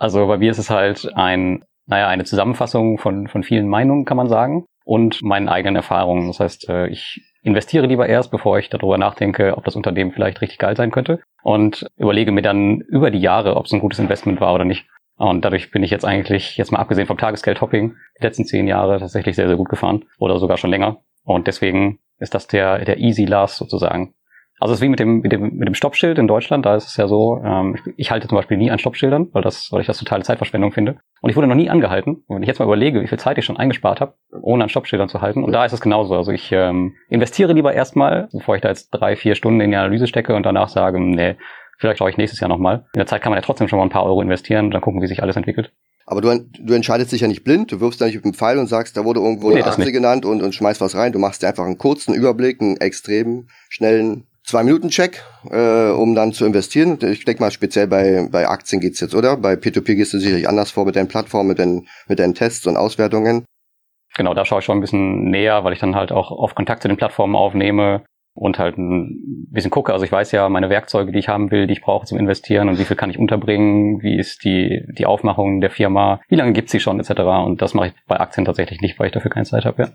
[0.03, 4.17] also bei mir ist es halt ein, naja, eine Zusammenfassung von, von vielen Meinungen, kann
[4.17, 6.27] man sagen, und meinen eigenen Erfahrungen.
[6.27, 10.41] Das heißt, äh, ich investiere lieber erst, bevor ich darüber nachdenke, ob das Unternehmen vielleicht
[10.41, 13.99] richtig geil sein könnte und überlege mir dann über die Jahre, ob es ein gutes
[13.99, 14.85] Investment war oder nicht.
[15.15, 18.99] Und dadurch bin ich jetzt eigentlich, jetzt mal abgesehen vom Tagesgeld-Hopping, die letzten zehn Jahre
[18.99, 20.97] tatsächlich sehr, sehr gut gefahren oder sogar schon länger.
[21.23, 24.15] Und deswegen ist das der, der Easy Last sozusagen.
[24.63, 26.87] Also es ist wie mit dem, mit dem, mit dem Stoppschild in Deutschland, da ist
[26.87, 29.87] es ja so, ähm, ich, halte zum Beispiel nie an Stoppschildern, weil, das, weil ich
[29.87, 30.99] das totale Zeitverschwendung finde.
[31.19, 32.23] Und ich wurde noch nie angehalten.
[32.27, 34.69] Und wenn ich jetzt mal überlege, wie viel Zeit ich schon eingespart habe, ohne an
[34.69, 36.15] Stoppschildern zu halten, und da ist es genauso.
[36.15, 39.75] Also ich ähm, investiere lieber erstmal, bevor ich da jetzt drei, vier Stunden in die
[39.75, 41.35] Analyse stecke und danach sage, nee,
[41.77, 42.85] vielleicht schaue ich nächstes Jahr nochmal.
[42.93, 44.79] In der Zeit kann man ja trotzdem schon mal ein paar Euro investieren und dann
[44.79, 45.73] gucken, wie sich alles entwickelt.
[46.05, 48.57] Aber du, du entscheidest dich ja nicht blind, du wirfst da nicht mit dem Pfeil
[48.59, 51.11] und sagst, da wurde irgendwo Nee, eine das Aktie genannt und, und schmeißt was rein.
[51.11, 56.45] Du machst dir einfach einen kurzen Überblick, einen extremen, schnellen Zwei-Minuten-Check, äh, um dann zu
[56.45, 56.99] investieren.
[57.01, 59.37] Ich denke mal, speziell bei, bei Aktien geht's jetzt, oder?
[59.37, 62.67] Bei P2P gehst du sicherlich anders vor mit deinen Plattformen, mit deinen, mit deinen Tests
[62.67, 63.45] und Auswertungen.
[64.15, 66.81] Genau, da schaue ich schon ein bisschen näher, weil ich dann halt auch auf Kontakt
[66.81, 68.03] zu den Plattformen aufnehme
[68.35, 69.93] und halt ein bisschen gucke.
[69.93, 72.67] Also ich weiß ja meine Werkzeuge, die ich haben will, die ich brauche zum Investieren
[72.67, 76.53] und wie viel kann ich unterbringen, wie ist die, die Aufmachung der Firma, wie lange
[76.53, 77.21] gibt's sie schon etc.
[77.45, 79.83] Und das mache ich bei Aktien tatsächlich nicht, weil ich dafür keine Zeit habe.
[79.83, 79.89] Ja.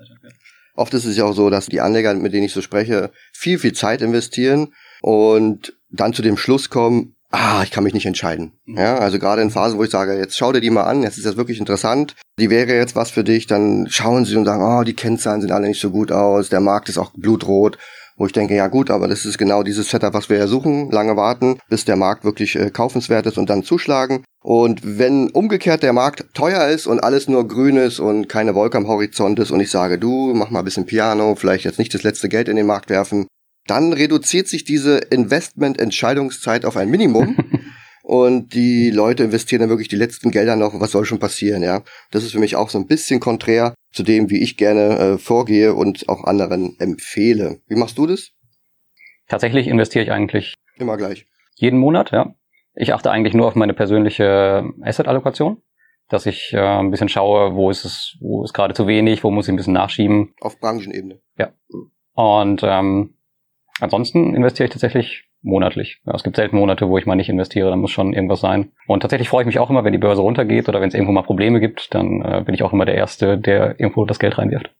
[0.78, 3.58] Oft ist es ja auch so, dass die Anleger, mit denen ich so spreche, viel,
[3.58, 8.52] viel Zeit investieren und dann zu dem Schluss kommen, ah, ich kann mich nicht entscheiden.
[8.64, 11.18] Ja, also gerade in Phasen, wo ich sage, jetzt schau dir die mal an, jetzt
[11.18, 14.62] ist das wirklich interessant, die wäre jetzt was für dich, dann schauen sie und sagen,
[14.62, 17.76] oh, die Kennzahlen sehen alle nicht so gut aus, der Markt ist auch blutrot.
[18.16, 20.90] Wo ich denke, ja gut, aber das ist genau dieses Setup, was wir ja suchen,
[20.90, 24.24] lange warten, bis der Markt wirklich äh, kaufenswert ist und dann zuschlagen.
[24.48, 28.78] Und wenn umgekehrt der Markt teuer ist und alles nur grün ist und keine Wolke
[28.78, 31.92] am Horizont ist und ich sage, du, mach mal ein bisschen Piano, vielleicht jetzt nicht
[31.92, 33.26] das letzte Geld in den Markt werfen,
[33.66, 37.37] dann reduziert sich diese Investment-Entscheidungszeit auf ein Minimum.
[38.02, 41.82] und die Leute investieren dann wirklich die letzten Gelder noch, was soll schon passieren, ja.
[42.11, 45.18] Das ist für mich auch so ein bisschen konträr zu dem, wie ich gerne äh,
[45.18, 47.61] vorgehe und auch anderen empfehle.
[47.66, 48.30] Wie machst du das?
[49.28, 51.26] Tatsächlich investiere ich eigentlich immer gleich.
[51.56, 52.34] Jeden Monat, ja.
[52.80, 55.60] Ich achte eigentlich nur auf meine persönliche Asset-Allokation,
[56.08, 59.32] dass ich äh, ein bisschen schaue, wo ist es, wo ist gerade zu wenig, wo
[59.32, 60.32] muss ich ein bisschen nachschieben.
[60.40, 61.20] Auf Branchenebene.
[61.36, 61.50] Ja.
[62.14, 63.14] Und ähm,
[63.80, 66.00] ansonsten investiere ich tatsächlich monatlich.
[66.06, 68.70] Ja, es gibt selten Monate, wo ich mal nicht investiere, da muss schon irgendwas sein.
[68.86, 71.12] Und tatsächlich freue ich mich auch immer, wenn die Börse runtergeht oder wenn es irgendwo
[71.12, 74.38] mal Probleme gibt, dann äh, bin ich auch immer der Erste, der irgendwo das Geld
[74.38, 74.70] reinwirft.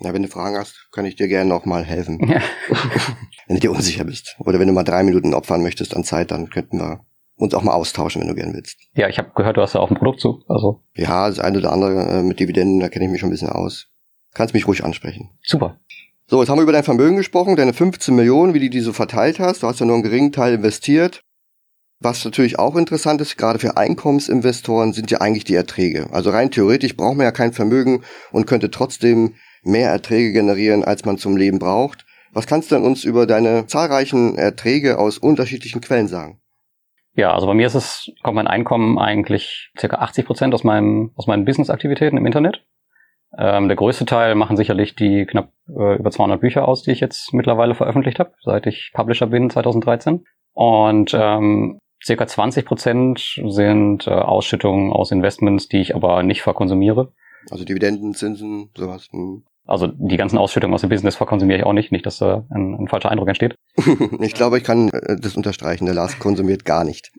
[0.00, 2.26] Ja, wenn du Fragen hast, kann ich dir gerne noch mal helfen.
[2.26, 2.40] Ja.
[3.46, 4.34] wenn du dir unsicher bist.
[4.38, 7.04] Oder wenn du mal drei Minuten opfern möchtest an Zeit, dann könnten wir
[7.36, 8.78] uns auch mal austauschen, wenn du gern willst.
[8.94, 10.42] Ja, ich habe gehört, du hast da auch ein Produkt zu.
[10.48, 10.82] Also.
[10.94, 13.48] Ja, das eine oder andere äh, mit Dividenden, da kenne ich mich schon ein bisschen
[13.48, 13.88] aus.
[14.32, 15.30] Kannst mich ruhig ansprechen.
[15.42, 15.78] Super.
[16.26, 18.92] So, jetzt haben wir über dein Vermögen gesprochen, deine 15 Millionen, wie du die so
[18.92, 19.62] verteilt hast.
[19.62, 21.22] Du hast ja nur einen geringen Teil investiert.
[22.00, 26.08] Was natürlich auch interessant ist, gerade für Einkommensinvestoren, sind ja eigentlich die Erträge.
[26.12, 31.04] Also rein theoretisch braucht man ja kein Vermögen und könnte trotzdem mehr Erträge generieren, als
[31.04, 32.04] man zum Leben braucht.
[32.32, 36.40] Was kannst du denn uns über deine zahlreichen Erträge aus unterschiedlichen Quellen sagen?
[37.16, 41.12] Ja, also bei mir ist es, kommt mein Einkommen eigentlich circa 80 Prozent aus meinem,
[41.16, 42.64] aus meinen Business-Aktivitäten im Internet.
[43.38, 47.00] Ähm, der größte Teil machen sicherlich die knapp äh, über 200 Bücher aus, die ich
[47.00, 50.24] jetzt mittlerweile veröffentlicht habe, seit ich Publisher bin 2013.
[50.52, 57.12] Und ähm, circa 20 Prozent sind äh, Ausschüttungen aus Investments, die ich aber nicht verkonsumiere.
[57.50, 59.08] Also Dividenden, Zinsen, sowas.
[59.10, 59.44] Hm.
[59.66, 62.74] Also die ganzen Ausschüttungen aus dem Business verkonsumiere ich auch nicht, nicht, dass da ein,
[62.74, 63.56] ein falscher Eindruck entsteht.
[64.20, 65.86] ich glaube, ich kann äh, das unterstreichen.
[65.86, 67.10] Der Lars konsumiert gar nicht.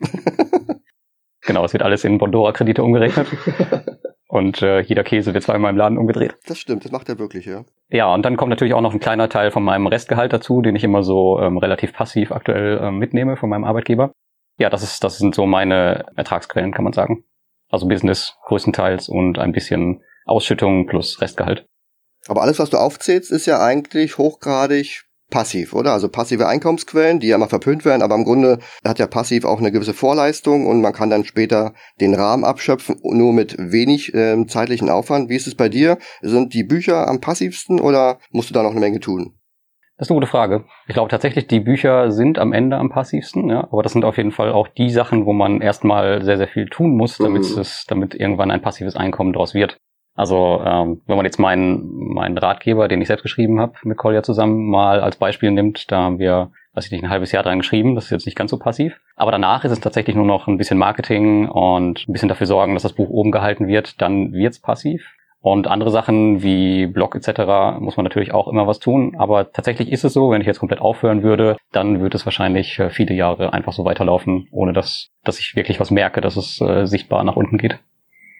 [1.40, 3.26] genau, es wird alles in Bondora-Kredite umgerechnet.
[4.28, 6.36] Und äh, jeder Käse wird zweimal im Laden umgedreht.
[6.46, 7.64] Das stimmt, das macht er wirklich, ja.
[7.88, 10.74] Ja, und dann kommt natürlich auch noch ein kleiner Teil von meinem Restgehalt dazu, den
[10.74, 14.10] ich immer so ähm, relativ passiv aktuell ähm, mitnehme von meinem Arbeitgeber.
[14.58, 17.24] Ja, das ist, das sind so meine Ertragsquellen, kann man sagen.
[17.70, 21.66] Also Business größtenteils und ein bisschen Ausschüttung plus Restgehalt.
[22.28, 25.92] Aber alles, was du aufzählst, ist ja eigentlich hochgradig passiv, oder?
[25.92, 29.58] Also passive Einkommensquellen, die ja immer verpönt werden, aber im Grunde hat ja passiv auch
[29.58, 34.46] eine gewisse Vorleistung und man kann dann später den Rahmen abschöpfen, nur mit wenig äh,
[34.46, 35.28] zeitlichen Aufwand.
[35.28, 35.98] Wie ist es bei dir?
[36.20, 39.34] Sind die Bücher am passivsten oder musst du da noch eine Menge tun?
[39.98, 40.64] Das ist eine gute Frage.
[40.88, 43.64] Ich glaube tatsächlich, die Bücher sind am Ende am passivsten, ja.
[43.72, 46.66] Aber das sind auf jeden Fall auch die Sachen, wo man erstmal sehr, sehr viel
[46.66, 47.60] tun muss, damit mhm.
[47.60, 49.78] es, damit irgendwann ein passives Einkommen daraus wird.
[50.16, 54.22] Also ähm, wenn man jetzt meinen, meinen Ratgeber, den ich selbst geschrieben habe, mit Kolja
[54.22, 57.58] zusammen mal als Beispiel nimmt, da haben wir, weiß ich nicht, ein halbes Jahr dran
[57.58, 58.98] geschrieben, das ist jetzt nicht ganz so passiv.
[59.14, 62.74] Aber danach ist es tatsächlich nur noch ein bisschen Marketing und ein bisschen dafür sorgen,
[62.74, 65.16] dass das Buch oben gehalten wird, dann wird's passiv.
[65.40, 67.78] Und andere Sachen wie Blog etc.
[67.78, 69.14] muss man natürlich auch immer was tun.
[69.16, 72.80] Aber tatsächlich ist es so, wenn ich jetzt komplett aufhören würde, dann würde es wahrscheinlich
[72.80, 76.60] äh, viele Jahre einfach so weiterlaufen, ohne dass, dass ich wirklich was merke, dass es
[76.60, 77.78] äh, sichtbar nach unten geht.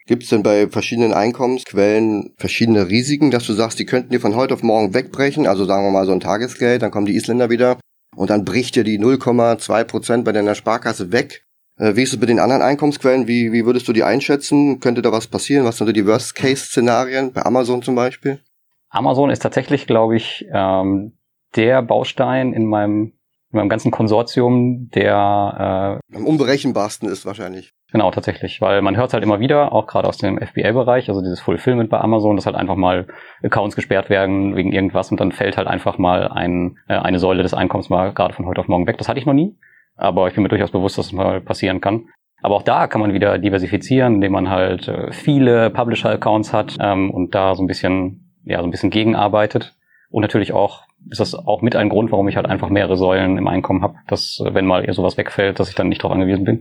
[0.07, 4.37] Gibt es denn bei verschiedenen Einkommensquellen verschiedene Risiken, dass du sagst, die könnten dir von
[4.37, 5.49] heute auf morgen wegbrechen?
[5.49, 7.79] Also sagen wir mal so ein Tagesgeld, dann kommen die Isländer wieder
[8.14, 11.45] und dann bricht dir die 0,2 Prozent bei deiner Sparkasse weg.
[11.77, 13.27] Äh, wie ist es mit den anderen Einkommensquellen?
[13.27, 14.79] Wie, wie würdest du die einschätzen?
[14.79, 15.64] Könnte da was passieren?
[15.64, 18.40] Was sind die Worst-Case-Szenarien bei Amazon zum Beispiel?
[18.88, 21.19] Amazon ist tatsächlich, glaube ich, ähm,
[21.57, 23.12] der Baustein in meinem,
[23.51, 27.73] in meinem ganzen Konsortium, der äh, am unberechenbarsten ist wahrscheinlich.
[27.92, 31.40] Genau, tatsächlich, weil man hört halt immer wieder, auch gerade aus dem FBA-Bereich, also dieses
[31.40, 33.07] Fulfillment bei Amazon, dass halt einfach mal
[33.44, 37.44] Accounts gesperrt werden wegen irgendwas und dann fällt halt einfach mal ein, äh, eine Säule
[37.44, 38.99] des Einkommens mal gerade von heute auf morgen weg.
[38.99, 39.57] Das hatte ich noch nie,
[39.96, 42.09] aber ich bin mir durchaus bewusst, dass es mal passieren kann.
[42.42, 47.11] Aber auch da kann man wieder diversifizieren, indem man halt äh, viele Publisher-Accounts hat ähm,
[47.11, 49.75] und da so ein bisschen, ja, so ein bisschen gegenarbeitet.
[50.11, 53.38] Und natürlich auch ist das auch mit ein Grund, warum ich halt einfach mehrere Säulen
[53.38, 56.44] im Einkommen habe, dass äh, wenn mal sowas wegfällt, dass ich dann nicht darauf angewiesen
[56.44, 56.61] bin.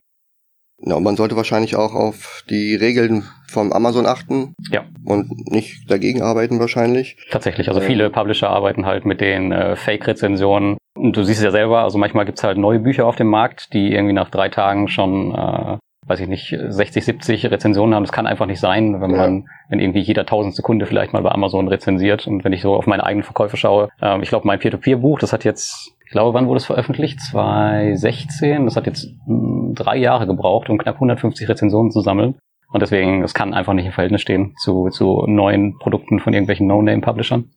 [0.82, 4.54] Ja, und man sollte wahrscheinlich auch auf die Regeln vom Amazon achten.
[4.72, 4.86] Ja.
[5.06, 7.18] Und nicht dagegen arbeiten wahrscheinlich.
[7.32, 7.70] Tatsächlich.
[7.70, 10.78] Also viele Publisher arbeiten halt mit den äh, Fake-Rezensionen.
[10.96, 13.74] Und du siehst es ja selber, also manchmal gibt's halt neue Bücher auf dem Markt,
[13.74, 15.78] die irgendwie nach drei Tagen schon, äh,
[16.08, 18.04] weiß ich nicht, 60, 70 Rezensionen haben.
[18.04, 19.46] Das kann einfach nicht sein, wenn man, ja.
[19.70, 22.28] wenn irgendwie jeder tausendste Kunde vielleicht mal bei Amazon rezensiert.
[22.28, 25.34] Und wenn ich so auf meine eigenen Verkäufe schaue, äh, ich glaube, mein Peer-to-Peer-Buch, das
[25.34, 27.20] hat jetzt ich glaube, wann wurde es veröffentlicht?
[27.20, 28.66] 2016.
[28.66, 32.36] Das hat jetzt hm, drei Jahre gebraucht, um knapp 150 Rezensionen zu sammeln.
[32.72, 36.68] Und deswegen, es kann einfach nicht im Verhältnis stehen zu, zu neuen Produkten von irgendwelchen
[36.68, 37.52] No-Name-Publishern.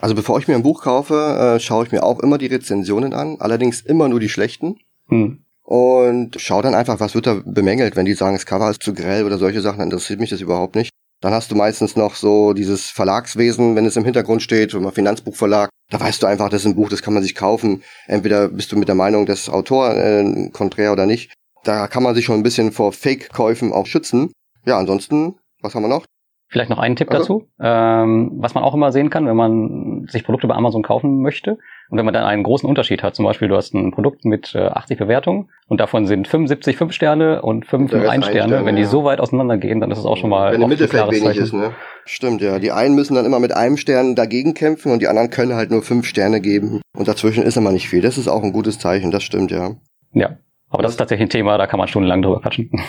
[0.00, 3.14] Also bevor ich mir ein Buch kaufe, äh, schaue ich mir auch immer die Rezensionen
[3.14, 4.76] an, allerdings immer nur die schlechten.
[5.08, 5.44] Hm.
[5.68, 7.94] Und schau dann einfach, was wird da bemängelt.
[7.94, 10.40] Wenn die sagen, das Cover ist zu grell oder solche Sachen, dann interessiert mich das
[10.40, 10.88] überhaupt nicht.
[11.20, 15.68] Dann hast du meistens noch so dieses Verlagswesen, wenn es im Hintergrund steht, mal Finanzbuchverlag.
[15.90, 17.82] Da weißt du einfach, das ist ein Buch, das kann man sich kaufen.
[18.06, 21.34] Entweder bist du mit der Meinung des Autor äh, konträr oder nicht.
[21.64, 24.32] Da kann man sich schon ein bisschen vor Fake-Käufen auch schützen.
[24.64, 26.06] Ja, ansonsten, was haben wir noch?
[26.50, 27.40] Vielleicht noch einen Tipp also?
[27.40, 31.20] dazu, ähm, was man auch immer sehen kann, wenn man sich Produkte bei Amazon kaufen
[31.20, 31.58] möchte
[31.90, 33.14] und wenn man dann einen großen Unterschied hat.
[33.14, 36.92] Zum Beispiel, du hast ein Produkt mit äh, 80 Bewertungen und davon sind 75 5
[36.92, 38.48] Sterne und 5 1 Sterne.
[38.48, 38.66] Sterne.
[38.66, 38.88] Wenn die ja.
[38.88, 41.42] so weit auseinander gehen, dann ist es auch schon mal Wenn im Mittelfeld wenig Zeichen.
[41.42, 41.72] ist, ne?
[42.06, 42.58] Stimmt, ja.
[42.58, 45.70] Die einen müssen dann immer mit einem Stern dagegen kämpfen und die anderen können halt
[45.70, 46.80] nur 5 Sterne geben.
[46.96, 48.00] Und dazwischen ist immer nicht viel.
[48.00, 49.72] Das ist auch ein gutes Zeichen, das stimmt, ja.
[50.12, 50.38] Ja.
[50.70, 52.70] Aber das ist tatsächlich ein Thema, da kann man stundenlang drüber quatschen.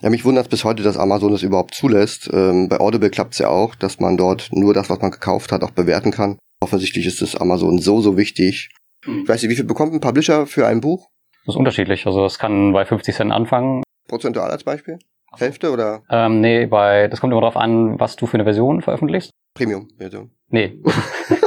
[0.00, 2.30] Ja, mich wundert es bis heute, dass Amazon das überhaupt zulässt.
[2.32, 5.50] Ähm, bei Audible klappt es ja auch, dass man dort nur das, was man gekauft
[5.50, 6.38] hat, auch bewerten kann.
[6.60, 8.68] Offensichtlich ist es Amazon so, so wichtig.
[9.04, 9.22] Mhm.
[9.22, 11.08] Ich weiß nicht, wie viel bekommt ein Publisher für ein Buch?
[11.44, 12.06] Das ist unterschiedlich.
[12.06, 13.82] Also es kann bei 50 Cent anfangen.
[14.06, 15.00] Prozentual als Beispiel?
[15.36, 16.02] Hälfte oder?
[16.10, 19.32] Ähm, nee, bei, das kommt immer darauf an, was du für eine Version veröffentlichst.
[19.54, 20.30] Premium-Version.
[20.50, 20.78] Nee.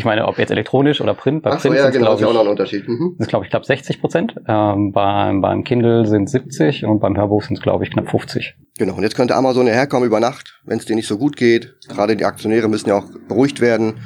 [0.00, 1.42] Ich meine, ob jetzt elektronisch oder Print.
[1.42, 2.88] Bei Ach Print so, ja, genau, ist auch noch ein Unterschied.
[2.88, 3.16] Mhm.
[3.18, 4.34] Das ist, glaube ich, knapp 60 Prozent.
[4.48, 8.54] Ähm, beim, beim Kindle sind 70 und beim Hörbuch sind es, glaube ich, knapp 50.
[8.78, 11.36] Genau, und jetzt könnte Amazon ja herkommen über Nacht, wenn es dir nicht so gut
[11.36, 11.74] geht.
[11.86, 13.96] Gerade die Aktionäre müssen ja auch beruhigt werden.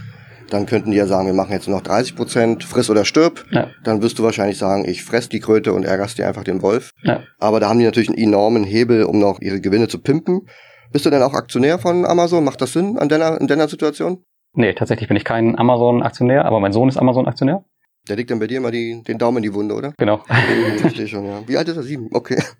[0.50, 3.44] Dann könnten die ja sagen, wir machen jetzt nur noch 30 Prozent, friss oder stirb.
[3.52, 3.68] Ja.
[3.84, 6.90] Dann wirst du wahrscheinlich sagen, ich fress die Kröte und ärgerst dir einfach den Wolf.
[7.04, 7.20] Ja.
[7.38, 10.48] Aber da haben die natürlich einen enormen Hebel, um noch ihre Gewinne zu pimpen.
[10.90, 12.42] Bist du denn auch Aktionär von Amazon?
[12.42, 14.24] Macht das Sinn an deiner, in deiner Situation?
[14.54, 17.64] Nee, tatsächlich bin ich kein Amazon-Aktionär, aber mein Sohn ist Amazon-Aktionär.
[18.08, 19.94] Der legt dann bei dir immer die, den Daumen in die Wunde, oder?
[19.98, 20.18] Genau.
[20.78, 21.42] Verstehe schon, ja.
[21.46, 21.82] Wie alt ist er?
[21.82, 22.08] Sieben?
[22.12, 22.42] Okay.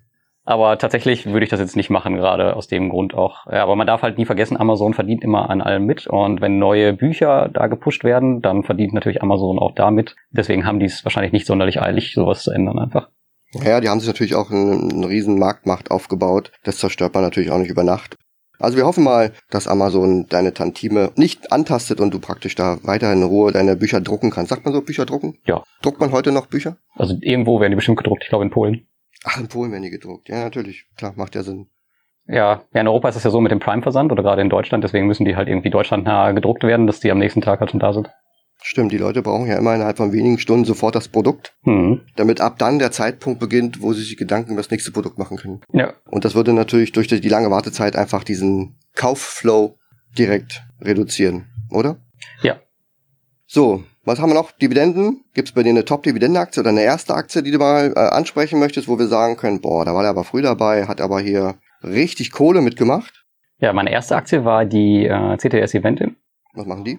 [0.47, 3.47] Aber tatsächlich würde ich das jetzt nicht machen, gerade aus dem Grund auch.
[3.47, 6.05] Ja, aber man darf halt nie vergessen, Amazon verdient immer an allem mit.
[6.05, 10.15] Und wenn neue Bücher da gepusht werden, dann verdient natürlich Amazon auch damit.
[10.29, 13.09] Deswegen haben die es wahrscheinlich nicht sonderlich eilig, sowas zu ändern einfach.
[13.53, 16.51] Ja, die haben sich natürlich auch eine riesen Marktmacht aufgebaut.
[16.63, 18.15] Das zerstört man natürlich auch nicht über Nacht.
[18.59, 23.21] Also wir hoffen mal, dass Amazon deine Tantime nicht antastet und du praktisch da weiterhin
[23.21, 24.49] in Ruhe deine Bücher drucken kannst.
[24.49, 25.37] Sagt man so, Bücher drucken?
[25.45, 25.63] Ja.
[25.81, 26.77] Druckt man heute noch Bücher?
[26.95, 28.87] Also irgendwo werden die bestimmt gedruckt, ich glaube in Polen.
[29.23, 30.29] Ach, in Polen werden die gedruckt.
[30.29, 30.85] Ja, natürlich.
[30.97, 31.67] Klar, macht ja Sinn.
[32.27, 34.83] Ja, ja, in Europa ist es ja so mit dem Prime-Versand oder gerade in Deutschland,
[34.83, 37.79] deswegen müssen die halt irgendwie deutschlandnah gedruckt werden, dass die am nächsten Tag halt schon
[37.79, 38.09] da sind.
[38.67, 42.01] Stimmt, die Leute brauchen ja immer innerhalb von wenigen Stunden sofort das Produkt, mhm.
[42.15, 45.37] damit ab dann der Zeitpunkt beginnt, wo sie sich Gedanken über das nächste Produkt machen
[45.37, 45.61] können.
[45.71, 45.93] Ja.
[46.09, 49.77] Und das würde natürlich durch die lange Wartezeit einfach diesen Kaufflow
[50.17, 51.97] direkt reduzieren, oder?
[52.41, 52.59] Ja.
[53.45, 54.51] So, was haben wir noch?
[54.51, 55.23] Dividenden?
[55.35, 58.57] Gibt es bei dir eine Top-Dividendenaktie oder eine erste Aktie, die du mal äh, ansprechen
[58.57, 61.53] möchtest, wo wir sagen können, boah, da war der aber früh dabei, hat aber hier
[61.83, 63.25] richtig Kohle mitgemacht?
[63.59, 66.15] Ja, meine erste Aktie war die äh, CTS Eventim.
[66.55, 66.97] Was machen die?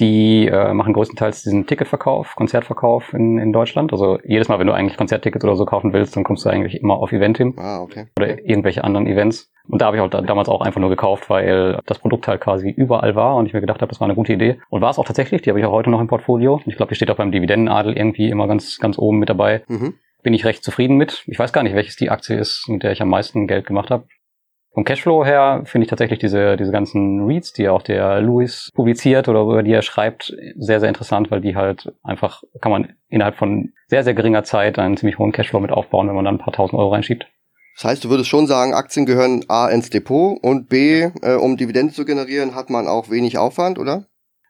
[0.00, 3.92] Die äh, machen größtenteils diesen Ticketverkauf, Konzertverkauf in, in Deutschland.
[3.92, 6.80] Also jedes Mal, wenn du eigentlich Konzerttickets oder so kaufen willst, dann kommst du eigentlich
[6.80, 7.54] immer auf Eventim.
[7.58, 8.06] Ah, okay.
[8.18, 9.52] Oder irgendwelche anderen Events.
[9.68, 12.70] Und da habe ich auch damals auch einfach nur gekauft, weil das Produkt halt quasi
[12.70, 14.58] überall war und ich mir gedacht habe, das war eine gute Idee.
[14.68, 16.60] Und war es auch tatsächlich, die habe ich auch heute noch im Portfolio.
[16.66, 19.62] Ich glaube, die steht auch beim Dividendenadel irgendwie immer ganz, ganz oben mit dabei.
[19.68, 19.94] Mhm.
[20.22, 21.22] Bin ich recht zufrieden mit.
[21.26, 23.90] Ich weiß gar nicht, welches die Aktie ist, mit der ich am meisten Geld gemacht
[23.90, 24.06] habe.
[24.74, 29.28] Vom Cashflow her finde ich tatsächlich diese, diese ganzen Reads, die auch der Louis publiziert
[29.28, 33.36] oder über die er schreibt, sehr, sehr interessant, weil die halt einfach, kann man innerhalb
[33.36, 36.44] von sehr, sehr geringer Zeit einen ziemlich hohen Cashflow mit aufbauen, wenn man dann ein
[36.44, 37.24] paar tausend Euro reinschiebt.
[37.76, 41.56] Das heißt, du würdest schon sagen, Aktien gehören A ins Depot und B, äh, um
[41.56, 44.06] Dividende zu generieren, hat man auch wenig Aufwand, oder?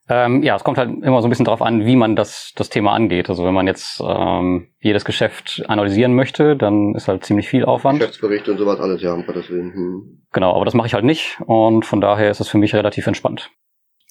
[0.08, 2.68] Ähm, ja, es kommt halt immer so ein bisschen drauf an, wie man das, das
[2.68, 3.30] Thema angeht.
[3.30, 8.00] Also wenn man jetzt ähm, jedes Geschäft analysieren möchte, dann ist halt ziemlich viel Aufwand.
[8.00, 9.72] Geschäftsbericht und sowas alles, ja, um Gottes Willen.
[9.72, 10.22] Hm.
[10.32, 13.06] Genau, aber das mache ich halt nicht und von daher ist es für mich relativ
[13.06, 13.50] entspannt.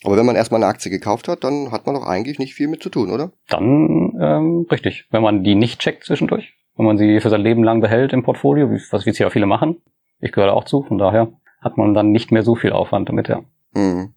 [0.04, 2.68] Aber wenn man erstmal eine Aktie gekauft hat, dann hat man doch eigentlich nicht viel
[2.68, 3.32] mit zu tun, oder?
[3.48, 5.06] Dann ähm, richtig.
[5.12, 8.24] Wenn man die nicht checkt zwischendurch, wenn man sie für sein Leben lang behält im
[8.24, 9.82] Portfolio, was jetzt ja viele machen,
[10.20, 13.10] ich gehöre da auch zu, von daher hat man dann nicht mehr so viel Aufwand
[13.10, 13.44] damit, ja.
[13.74, 14.14] Mhm.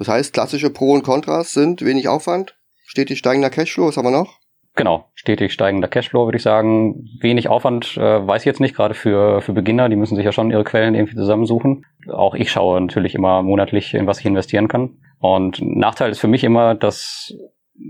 [0.00, 4.10] Das heißt, klassische Pro und Kontras sind wenig Aufwand, stetig steigender Cashflow, was haben wir
[4.10, 4.38] noch?
[4.74, 7.06] Genau, stetig steigender Cashflow, würde ich sagen.
[7.20, 10.32] Wenig Aufwand, äh, weiß ich jetzt nicht, gerade für, für Beginner, die müssen sich ja
[10.32, 11.84] schon ihre Quellen irgendwie zusammensuchen.
[12.10, 14.96] Auch ich schaue natürlich immer monatlich, in was ich investieren kann.
[15.18, 17.34] Und Nachteil ist für mich immer, dass,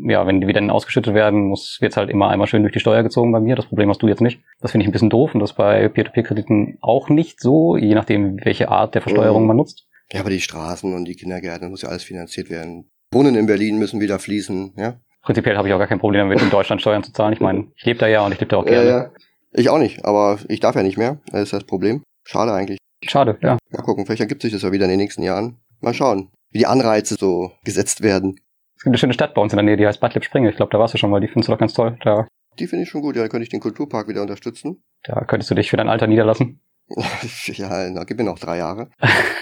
[0.09, 3.31] ja, wenn Dividenden ausgeschüttet werden, muss jetzt halt immer einmal schön durch die Steuer gezogen
[3.31, 3.55] bei mir.
[3.55, 4.41] Das Problem hast du jetzt nicht.
[4.61, 8.45] Das finde ich ein bisschen doof und das bei Peer-to-Peer-Krediten auch nicht so, je nachdem,
[8.45, 9.49] welche Art der Versteuerung mhm.
[9.49, 9.87] man nutzt.
[10.13, 12.91] Ja, aber die Straßen und die Kindergärten, das muss ja alles finanziert werden.
[13.13, 15.01] Wohnen in Berlin müssen wieder fließen, ja?
[15.23, 17.33] Prinzipiell habe ich auch gar kein Problem damit, in Deutschland Steuern zu zahlen.
[17.33, 18.89] Ich meine, ich lebe da ja und ich lebe da auch gerne.
[18.89, 19.11] Ja, ja.
[19.53, 21.21] Ich auch nicht, aber ich darf ja nicht mehr.
[21.31, 22.03] Das ist das Problem.
[22.25, 22.79] Schade eigentlich.
[23.05, 23.59] Schade, ja.
[23.71, 25.59] Mal gucken, vielleicht ergibt sich das ja wieder in den nächsten Jahren.
[25.81, 28.37] Mal schauen, wie die Anreize so gesetzt werden.
[28.77, 30.49] Es gibt eine schöne Stadt bei uns in der Nähe, die heißt Bad Lippspringe.
[30.49, 31.99] Ich glaube, da warst du schon mal, die findest du doch ganz toll.
[32.03, 34.83] Da Die finde ich schon gut, ja, da könnte ich den Kulturpark wieder unterstützen.
[35.03, 36.61] Da könntest du dich für dein Alter niederlassen.
[37.47, 38.91] ja, na, gib mir noch drei Jahre.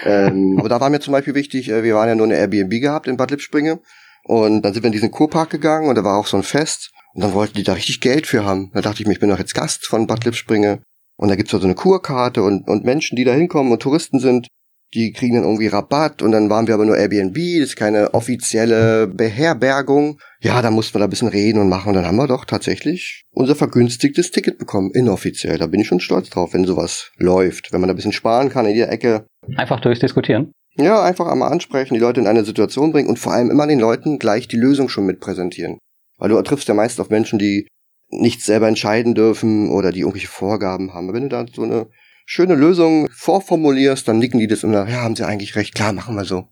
[0.05, 2.71] ähm, aber da war mir zum Beispiel wichtig, äh, wir waren ja nur eine Airbnb
[2.81, 3.79] gehabt in Bad Lippspringe
[4.23, 6.91] und dann sind wir in diesen Kurpark gegangen und da war auch so ein Fest
[7.13, 8.71] und dann wollten die da richtig Geld für haben.
[8.73, 10.81] Da dachte ich mir, ich bin doch jetzt Gast von Bad Lippspringe
[11.17, 14.47] und da gibt's so eine Kurkarte und, und Menschen, die da hinkommen und Touristen sind,
[14.93, 18.13] die kriegen dann irgendwie Rabatt und dann waren wir aber nur Airbnb, das ist keine
[18.13, 20.19] offizielle Beherbergung.
[20.41, 22.45] Ja, da mussten wir da ein bisschen reden und machen und dann haben wir doch
[22.45, 25.57] tatsächlich unser vergünstigtes Ticket bekommen, inoffiziell.
[25.57, 28.49] Da bin ich schon stolz drauf, wenn sowas läuft, wenn man da ein bisschen sparen
[28.49, 29.25] kann in jeder Ecke.
[29.55, 30.51] Einfach durchdiskutieren.
[30.75, 33.79] Ja, einfach einmal ansprechen, die Leute in eine Situation bringen und vor allem immer den
[33.79, 35.77] Leuten gleich die Lösung schon mit präsentieren.
[36.17, 37.67] Weil du triffst ja meist auf Menschen, die
[38.11, 41.09] nichts selber entscheiden dürfen oder die irgendwelche Vorgaben haben.
[41.09, 41.87] Aber wenn du da so eine
[42.29, 45.93] schöne Lösung vorformulierst, dann nicken die das und sagen, ja, haben sie eigentlich recht, klar,
[45.93, 46.47] machen wir so.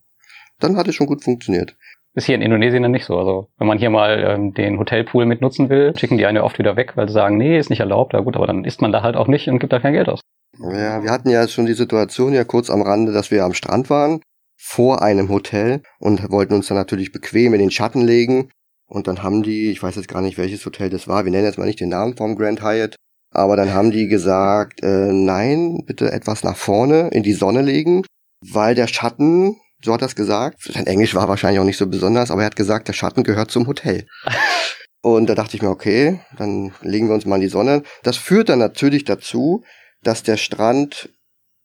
[0.60, 1.78] Dann hat es schon gut funktioniert.
[2.16, 3.16] Ist hier in Indonesien dann nicht so.
[3.16, 6.76] Also wenn man hier mal ähm, den Hotelpool mitnutzen will, schicken die eine oft wieder
[6.76, 8.14] weg, weil sie sagen, nee, ist nicht erlaubt.
[8.14, 10.10] Ja gut, aber dann isst man da halt auch nicht und gibt da kein Geld
[10.10, 10.22] aus.
[10.58, 13.92] Ja, wir hatten ja schon die Situation ja kurz am Rande, dass wir am Strand
[13.92, 14.22] waren,
[14.60, 18.50] vor einem Hotel und wollten uns dann natürlich bequem in den Schatten legen.
[18.88, 21.46] Und dann haben die, ich weiß jetzt gar nicht, welches Hotel das war, wir nennen
[21.46, 22.96] jetzt mal nicht den Namen vom Grand Hyatt,
[23.38, 28.04] aber dann haben die gesagt, äh, nein, bitte etwas nach vorne in die Sonne legen,
[28.42, 31.86] weil der Schatten, so hat er es gesagt, sein Englisch war wahrscheinlich auch nicht so
[31.86, 34.08] besonders, aber er hat gesagt, der Schatten gehört zum Hotel.
[35.04, 37.84] Und da dachte ich mir, okay, dann legen wir uns mal in die Sonne.
[38.02, 39.64] Das führt dann natürlich dazu,
[40.02, 41.10] dass der Strand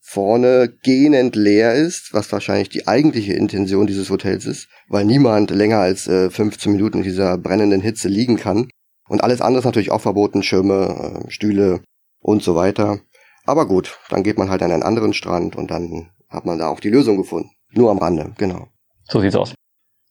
[0.01, 5.79] vorne gähnend leer ist, was wahrscheinlich die eigentliche Intention dieses Hotels ist, weil niemand länger
[5.79, 8.69] als äh, 15 Minuten in dieser brennenden Hitze liegen kann.
[9.09, 11.81] Und alles andere ist natürlich auch verboten, Schirme, äh, Stühle
[12.21, 13.01] und so weiter.
[13.45, 16.69] Aber gut, dann geht man halt an einen anderen Strand und dann hat man da
[16.69, 17.51] auch die Lösung gefunden.
[17.73, 18.69] Nur am Rande, genau.
[19.09, 19.55] So sieht's aus.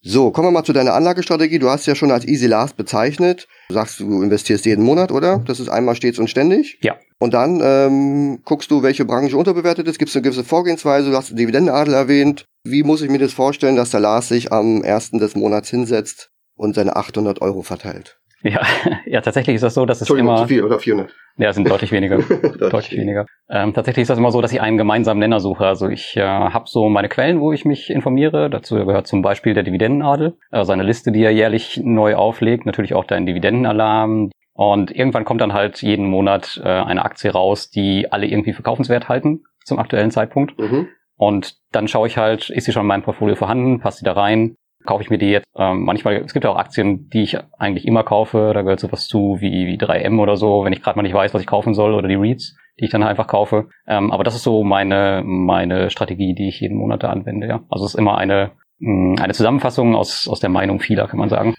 [0.03, 1.59] So, kommen wir mal zu deiner Anlagestrategie.
[1.59, 3.47] Du hast ja schon als Easy Last bezeichnet.
[3.69, 5.37] Du sagst, du investierst jeden Monat, oder?
[5.45, 6.79] Das ist einmal stets und ständig.
[6.81, 6.95] Ja.
[7.19, 9.99] Und dann ähm, guckst du, welche Branche unterbewertet ist.
[9.99, 11.11] Gibt es eine gewisse Vorgehensweise?
[11.11, 12.45] Du hast Dividendenadel erwähnt.
[12.63, 16.31] Wie muss ich mir das vorstellen, dass der Lars sich am ersten des Monats hinsetzt
[16.55, 18.20] und seine 800 Euro verteilt?
[18.43, 18.61] Ja,
[19.05, 20.37] ja, tatsächlich ist das so, dass es immer.
[20.37, 21.13] zu viel oder 400?
[21.37, 22.17] Ja, es sind deutlich weniger.
[22.59, 23.25] deutlich weniger.
[23.49, 25.65] Ähm, tatsächlich ist das immer so, dass ich einen gemeinsamen Nenner suche.
[25.65, 28.49] Also ich äh, habe so meine Quellen, wo ich mich informiere.
[28.49, 32.65] Dazu gehört zum Beispiel der Dividendenadel, also eine Liste, die er jährlich neu auflegt.
[32.65, 34.31] Natürlich auch dein Dividendenalarm.
[34.53, 39.07] Und irgendwann kommt dann halt jeden Monat äh, eine Aktie raus, die alle irgendwie verkaufenswert
[39.09, 40.59] halten zum aktuellen Zeitpunkt.
[40.59, 40.89] Mhm.
[41.15, 44.13] Und dann schaue ich halt, ist sie schon in meinem Portfolio vorhanden, passt sie da
[44.13, 45.45] rein, kaufe ich mir die jetzt.
[45.55, 48.51] Ähm, manchmal, es gibt ja auch Aktien, die ich eigentlich immer kaufe.
[48.53, 51.33] Da gehört sowas zu wie, wie 3M oder so, wenn ich gerade mal nicht weiß,
[51.33, 53.69] was ich kaufen soll, oder die REITs, die ich dann einfach kaufe.
[53.87, 57.61] Ähm, aber das ist so meine, meine Strategie, die ich jeden Monat da anwende, ja.
[57.69, 61.29] Also es ist immer eine, mh, eine Zusammenfassung aus, aus der Meinung vieler, kann man
[61.29, 61.55] sagen.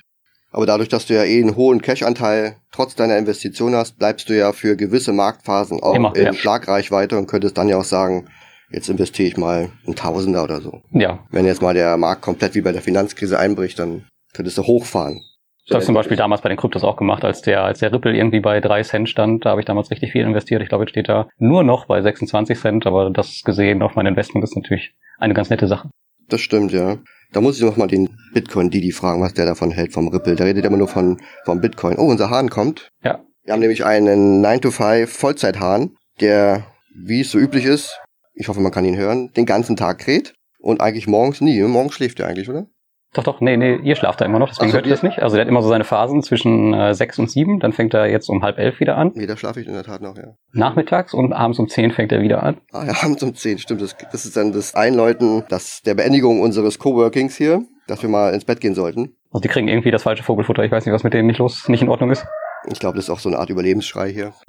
[0.52, 4.36] Aber dadurch, dass du ja eh einen hohen Cash-Anteil trotz deiner Investition hast, bleibst du
[4.36, 6.32] ja für gewisse Marktphasen auch Immer, in ja.
[6.34, 8.28] Schlagreichweite und könntest dann ja auch sagen,
[8.72, 10.80] jetzt investiere ich mal ein Tausender oder so.
[10.90, 14.62] Ja, Wenn jetzt mal der Markt komplett wie bei der Finanzkrise einbricht, dann könntest du
[14.62, 15.20] hochfahren.
[15.66, 17.92] Das habe ich zum Beispiel damals bei den Kryptos auch gemacht, als der, als der
[17.92, 19.44] Ripple irgendwie bei drei Cent stand.
[19.44, 20.60] Da habe ich damals richtig viel investiert.
[20.60, 24.06] Ich glaube, jetzt steht da nur noch bei 26 Cent, aber das gesehen auf mein
[24.06, 25.88] Investment ist natürlich eine ganz nette Sache.
[26.28, 26.98] Das stimmt, ja.
[27.32, 30.34] Da muss ich noch mal den Bitcoin Didi fragen, was der davon hält vom Ripple.
[30.34, 31.96] Der redet immer nur von vom Bitcoin.
[31.96, 32.88] Oh, unser Hahn kommt.
[33.04, 33.20] Ja.
[33.44, 38.00] Wir haben nämlich einen 9 to 5 Vollzeithahn, der, wie es so üblich ist,
[38.34, 41.60] ich hoffe, man kann ihn hören, den ganzen Tag kräht und eigentlich morgens nie.
[41.62, 42.66] Morgens schläft er eigentlich, oder?
[43.14, 45.18] Doch, doch, nee, nee, ihr schlaft da immer noch, deswegen so, hört ihr das nicht.
[45.20, 48.06] Also der hat immer so seine Phasen zwischen äh, sechs und sieben, dann fängt er
[48.06, 49.12] jetzt um halb elf wieder an.
[49.14, 50.34] Nee, da schlafe ich in der Tat noch, ja.
[50.52, 52.56] Nachmittags und abends um zehn fängt er wieder an.
[52.72, 53.82] Ah ja, abends um 10, stimmt.
[53.82, 58.32] Das, das ist dann das Einläuten das, der Beendigung unseres Coworkings hier, dass wir mal
[58.32, 59.14] ins Bett gehen sollten.
[59.30, 60.64] Also die kriegen irgendwie das falsche Vogelfutter.
[60.64, 62.26] Ich weiß nicht, was mit denen nicht los, nicht in Ordnung ist.
[62.66, 64.32] Ich glaube, das ist auch so eine Art Überlebensschrei hier.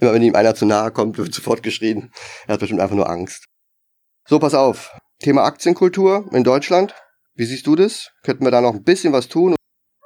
[0.00, 2.12] Immer wenn ihm einer zu nahe kommt, wird sofort geschrien.
[2.46, 3.46] Er hat bestimmt einfach nur Angst.
[4.26, 4.96] So, pass auf.
[5.20, 6.94] Thema Aktienkultur in Deutschland.
[7.34, 8.12] Wie siehst du das?
[8.22, 9.56] Könnten wir da noch ein bisschen was tun?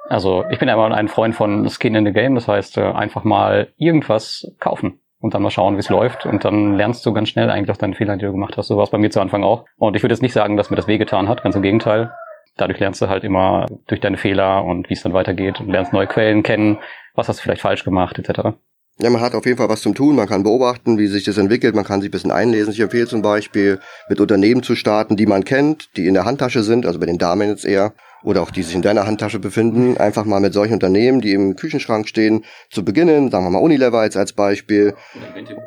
[0.09, 2.35] Also ich bin ja immer ein Freund von Skin in the Game.
[2.35, 6.25] Das heißt, äh, einfach mal irgendwas kaufen und dann mal schauen, wie es läuft.
[6.25, 8.69] Und dann lernst du ganz schnell eigentlich auch deine Fehler, die du gemacht hast.
[8.69, 9.67] So war es bei mir zu Anfang auch.
[9.77, 11.43] Und ich würde jetzt nicht sagen, dass mir das wehgetan hat.
[11.43, 12.13] Ganz im Gegenteil.
[12.59, 15.95] Dadurch lernst du halt immer durch deine Fehler und wie es dann weitergeht und lernst
[15.95, 16.79] neue Quellen kennen.
[17.15, 18.59] Was hast du vielleicht falsch gemacht, etc.
[19.01, 21.39] Ja, man hat auf jeden Fall was zum tun, man kann beobachten, wie sich das
[21.39, 22.73] entwickelt, man kann sich ein bisschen einlesen.
[22.73, 23.79] Ich empfehle zum Beispiel,
[24.09, 27.17] mit Unternehmen zu starten, die man kennt, die in der Handtasche sind, also bei den
[27.17, 27.95] Damen jetzt eher,
[28.25, 31.55] oder auch die sich in deiner Handtasche befinden, einfach mal mit solchen Unternehmen, die im
[31.55, 34.95] Küchenschrank stehen, zu beginnen, sagen wir mal Unilever jetzt als Beispiel,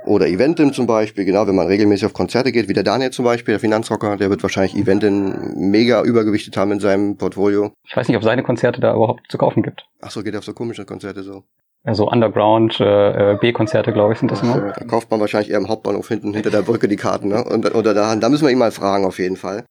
[0.05, 3.23] oder Eventim zum Beispiel, genau, wenn man regelmäßig auf Konzerte geht, wie der Daniel zum
[3.23, 7.71] Beispiel, der Finanzrocker, der wird wahrscheinlich Eventim mega übergewichtet haben in seinem Portfolio.
[7.88, 9.86] Ich weiß nicht, ob seine Konzerte da überhaupt zu kaufen gibt.
[10.01, 11.45] Ach so, geht auf so komische Konzerte so.
[11.84, 14.71] Also Underground äh, äh B-Konzerte, glaube ich, sind das immer.
[14.71, 17.43] Da kauft man wahrscheinlich eher im Hauptbahnhof hinten hinter der Brücke die Karten, ne?
[17.43, 19.65] Und, oder da, da müssen wir ihn mal fragen auf jeden Fall.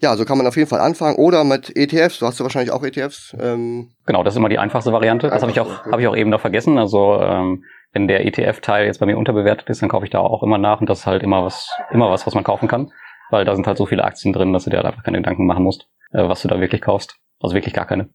[0.00, 1.16] Ja, so kann man auf jeden Fall anfangen.
[1.16, 2.18] Oder mit ETFs.
[2.18, 3.36] Du hast ja wahrscheinlich auch ETFs.
[3.40, 5.28] Ähm genau, das ist immer die einfachste Variante.
[5.28, 6.76] Das habe ich auch, habe ich auch eben noch vergessen.
[6.76, 10.42] Also ähm, wenn der ETF-Teil jetzt bei mir unterbewertet ist, dann kaufe ich da auch
[10.42, 12.90] immer nach und das ist halt immer was, immer was, was man kaufen kann,
[13.30, 15.46] weil da sind halt so viele Aktien drin, dass du dir halt einfach keine Gedanken
[15.46, 17.16] machen musst, äh, was du da wirklich kaufst.
[17.40, 18.08] Also wirklich gar keine.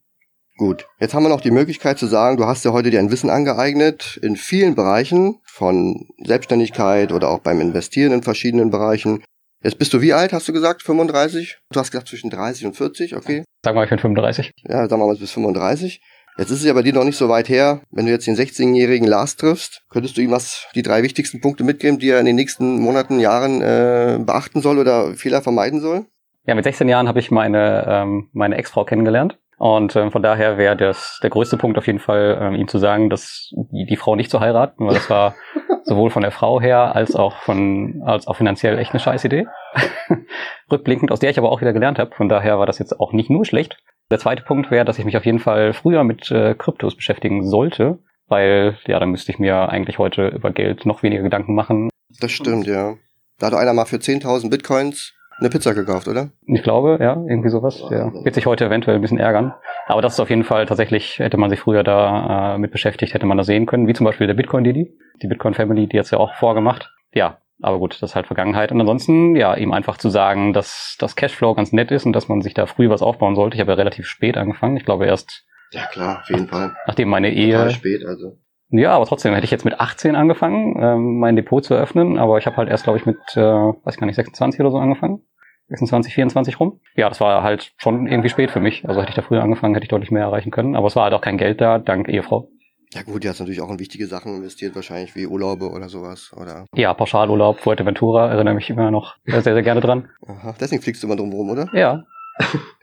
[0.57, 3.11] Gut, jetzt haben wir noch die Möglichkeit zu sagen, du hast ja heute dir ein
[3.11, 9.23] Wissen angeeignet in vielen Bereichen, von Selbstständigkeit oder auch beim Investieren in verschiedenen Bereichen.
[9.63, 10.81] Jetzt bist du wie alt, hast du gesagt?
[10.81, 11.59] 35?
[11.71, 13.43] Du hast gesagt zwischen 30 und 40, okay?
[13.63, 14.51] Sag mal, ich bin 35.
[14.67, 16.01] Ja, sagen wir mal, bis 35.
[16.39, 17.81] Jetzt ist es ja bei dir noch nicht so weit her.
[17.91, 21.63] Wenn du jetzt den 16-jährigen Lars triffst, könntest du ihm was, die drei wichtigsten Punkte
[21.63, 26.05] mitgeben, die er in den nächsten Monaten, Jahren äh, beachten soll oder Fehler vermeiden soll?
[26.45, 29.37] Ja, mit 16 Jahren habe ich meine, ähm, meine Ex-Frau kennengelernt.
[29.57, 32.77] Und ähm, von daher wäre das der größte Punkt auf jeden Fall, ähm, ihm zu
[32.77, 35.33] sagen, dass die, die Frau nicht zu heiraten, weil das war
[35.83, 39.47] sowohl von der Frau her als auch von als auch finanziell echt eine scheiß Idee.
[40.71, 42.13] Rückblickend, aus der ich aber auch wieder gelernt habe.
[42.15, 43.77] Von daher war das jetzt auch nicht nur schlecht.
[44.11, 47.43] Der zweite Punkt wäre, dass ich mich auf jeden Fall früher mit äh, Kryptos beschäftigen
[47.43, 47.97] sollte,
[48.27, 51.89] weil ja, dann müsste ich mir eigentlich heute über Geld noch weniger Gedanken machen.
[52.19, 52.95] Das stimmt, ja.
[53.39, 56.29] Da hat einer mal für 10.000 Bitcoins eine Pizza gekauft, oder?
[56.45, 57.83] Ich glaube, ja, irgendwie sowas.
[57.89, 59.53] Der wird sich heute eventuell ein bisschen ärgern.
[59.87, 63.13] Aber das ist auf jeden Fall tatsächlich, hätte man sich früher da äh, mit beschäftigt,
[63.13, 66.17] hätte man das sehen können, wie zum Beispiel der Bitcoin-Didi, die Bitcoin-Family, die jetzt ja
[66.17, 66.91] auch vorgemacht.
[67.13, 68.71] Ja, aber gut, das ist halt Vergangenheit.
[68.71, 72.27] Und ansonsten, ja, ihm einfach zu sagen, dass das Cashflow ganz nett ist und dass
[72.27, 73.55] man sich da früh was aufbauen sollte.
[73.55, 74.77] Ich habe ja relativ spät angefangen.
[74.77, 75.45] Ich glaube erst.
[75.71, 76.75] Ja, klar, auf jeden Fall.
[76.85, 77.53] Nachdem meine Ehe.
[77.53, 78.37] Total spät, also.
[78.69, 82.37] Ja, aber trotzdem hätte ich jetzt mit 18 angefangen, ähm, mein Depot zu öffnen, aber
[82.37, 84.77] ich habe halt erst, glaube ich, mit, äh, weiß ich gar nicht, 26 oder so
[84.77, 85.21] angefangen.
[85.69, 86.79] 26, 24 rum.
[86.95, 88.87] Ja, das war halt schon irgendwie spät für mich.
[88.87, 90.75] Also hätte ich da früher angefangen, hätte ich deutlich mehr erreichen können.
[90.75, 92.49] Aber es war halt auch kein Geld da, dank Ehefrau.
[92.93, 96.31] Ja gut, die hat natürlich auch in wichtige Sachen investiert, wahrscheinlich wie Urlaube oder sowas,
[96.37, 96.65] oder?
[96.73, 100.07] Ja, Pauschalurlaub, Fuerteventura, erinnere mich immer noch sehr, sehr gerne dran.
[100.25, 101.67] Aha, deswegen fliegst du immer drum rum, oder?
[101.73, 102.03] Ja.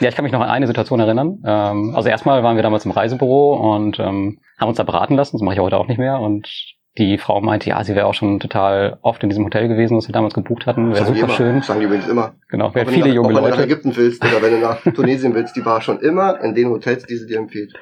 [0.00, 1.42] ja, ich kann mich noch an eine Situation erinnern.
[1.44, 5.36] Ähm, also erstmal waren wir damals im Reisebüro und ähm, haben uns da beraten lassen,
[5.36, 6.20] das mache ich heute auch nicht mehr.
[6.20, 6.48] Und
[6.98, 10.08] die Frau meinte, ja, sie wäre auch schon total oft in diesem Hotel gewesen, das
[10.08, 10.92] wir damals gebucht hatten.
[10.92, 11.62] Wäre super schön.
[11.62, 12.34] Sagen die übrigens immer.
[12.48, 13.44] Genau, wäre viele nach, junge Leute.
[13.44, 16.40] Wenn du nach Ägypten willst oder wenn du nach Tunesien willst, die war schon immer
[16.42, 17.72] in den Hotels, die sie dir empfiehlt.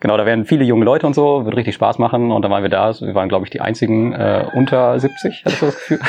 [0.00, 2.62] Genau, da werden viele junge Leute und so, wird richtig Spaß machen und dann waren
[2.62, 2.92] wir da.
[3.00, 6.00] Wir waren, glaube ich, die einzigen äh, unter 70, hatte ich so das Gefühl.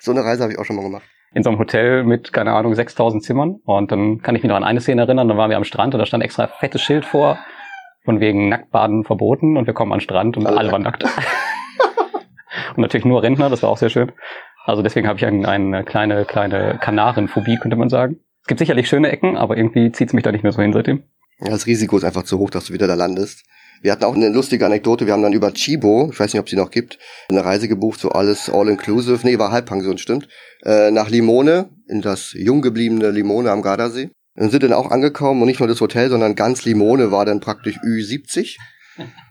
[0.00, 1.04] So eine Reise habe ich auch schon mal gemacht.
[1.36, 3.56] In so einem Hotel mit, keine Ahnung, 6000 Zimmern.
[3.66, 5.92] Und dann kann ich mich noch an eine Szene erinnern, dann waren wir am Strand
[5.94, 7.38] und da stand extra fettes Schild vor,
[8.06, 11.04] von wegen Nacktbaden verboten und wir kommen an den Strand und alle, alle waren nackt.
[12.76, 14.12] und natürlich nur Rentner, das war auch sehr schön.
[14.64, 18.18] Also deswegen habe ich eine, eine kleine, kleine Kanarenphobie, könnte man sagen.
[18.40, 20.72] Es gibt sicherlich schöne Ecken, aber irgendwie zieht es mich da nicht mehr so hin
[20.72, 21.02] seitdem.
[21.40, 23.44] Ja, das Risiko ist einfach zu hoch, dass du wieder da landest.
[23.86, 25.06] Wir hatten auch eine lustige Anekdote.
[25.06, 28.00] Wir haben dann über Chibo, ich weiß nicht, ob sie noch gibt, eine Reise gebucht,
[28.00, 29.20] so alles all-inclusive.
[29.22, 30.26] Nee, war Halbpension, stimmt.
[30.64, 34.10] Äh, nach Limone, in das jung gebliebene Limone am Gardasee.
[34.34, 37.38] Und sind dann auch angekommen und nicht nur das Hotel, sondern ganz Limone war dann
[37.38, 38.56] praktisch Ü70.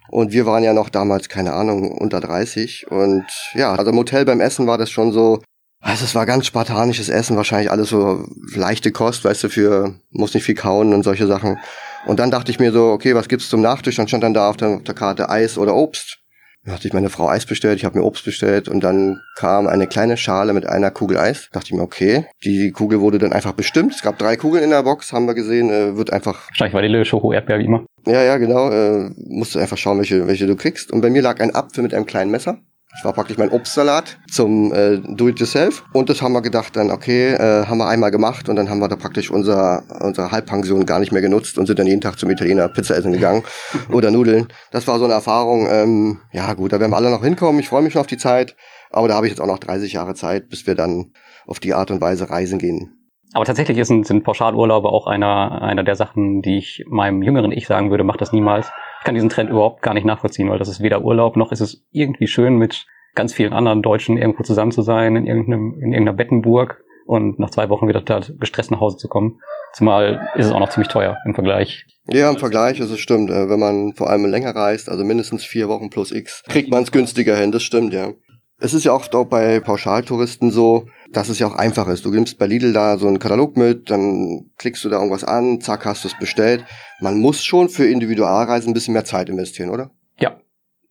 [0.07, 2.89] Und wir waren ja noch damals, keine Ahnung, unter 30.
[2.89, 3.25] Und
[3.55, 5.41] ja, also im Hotel beim Essen war das schon so,
[5.81, 8.25] also es war ganz spartanisches Essen, wahrscheinlich alles so
[8.55, 11.57] leichte Kost, weißt du, für, muss nicht viel kauen und solche Sachen.
[12.05, 13.95] Und dann dachte ich mir so, okay, was gibt's zum Nachtisch?
[13.95, 16.19] Dann stand dann da auf der, auf der Karte Eis oder Obst.
[16.63, 19.67] Dann hatte ich meine Frau Eis bestellt, ich habe mir Obst bestellt und dann kam
[19.67, 21.49] eine kleine Schale mit einer Kugel Eis.
[21.51, 23.93] Dachte ich mir, okay, die Kugel wurde dann einfach bestimmt.
[23.93, 26.47] Es gab drei Kugeln in der Box, haben wir gesehen, äh, wird einfach.
[26.49, 27.85] Wahrscheinlich Vanille, Schoko, Erdbeer wie immer.
[28.07, 28.71] Ja, ja, genau.
[28.71, 30.91] Äh, musst du einfach schauen, welche, welche du kriegst.
[30.91, 32.59] Und bei mir lag ein Apfel mit einem kleinen Messer.
[32.95, 35.83] Das war praktisch mein Obstsalat zum äh, Do-it-yourself.
[35.91, 38.79] Und das haben wir gedacht dann, okay, äh, haben wir einmal gemacht und dann haben
[38.79, 42.17] wir da praktisch unser, unsere Halbpension gar nicht mehr genutzt und sind dann jeden Tag
[42.17, 43.43] zum Italiener Pizza essen gegangen
[43.91, 44.47] oder Nudeln.
[44.71, 45.67] Das war so eine Erfahrung.
[45.69, 47.59] Ähm, ja gut, da werden wir alle noch hinkommen.
[47.59, 48.55] Ich freue mich schon auf die Zeit.
[48.91, 51.11] Aber da habe ich jetzt auch noch 30 Jahre Zeit, bis wir dann
[51.47, 52.95] auf die Art und Weise reisen gehen.
[53.33, 57.67] Aber tatsächlich sind, sind Pauschalurlaube auch einer, einer der Sachen, die ich meinem jüngeren Ich
[57.67, 58.71] sagen würde, mach das niemals
[59.05, 61.85] kann diesen Trend überhaupt gar nicht nachvollziehen, weil das ist weder Urlaub noch ist es
[61.91, 66.17] irgendwie schön, mit ganz vielen anderen Deutschen irgendwo zusammen zu sein, in, irgendeinem, in irgendeiner
[66.17, 69.39] Bettenburg und nach zwei Wochen wieder total gestresst nach Hause zu kommen.
[69.73, 71.85] Zumal ist es auch noch ziemlich teuer im Vergleich.
[72.07, 73.29] Ja, im Vergleich ist es stimmt.
[73.29, 76.83] Äh, wenn man vor allem länger reist, also mindestens vier Wochen plus X, kriegt man
[76.83, 78.11] es günstiger hin, das stimmt, ja.
[78.57, 82.05] Es ist ja oft auch bei Pauschaltouristen so, dass es ja auch einfach ist.
[82.05, 85.59] Du nimmst bei Lidl da so einen Katalog mit, dann klickst du da irgendwas an,
[85.59, 86.63] zack, hast du es bestellt.
[86.99, 89.91] Man muss schon für Individualreisen ein bisschen mehr Zeit investieren, oder?
[90.17, 90.37] Ja,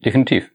[0.05, 0.51] definitiv.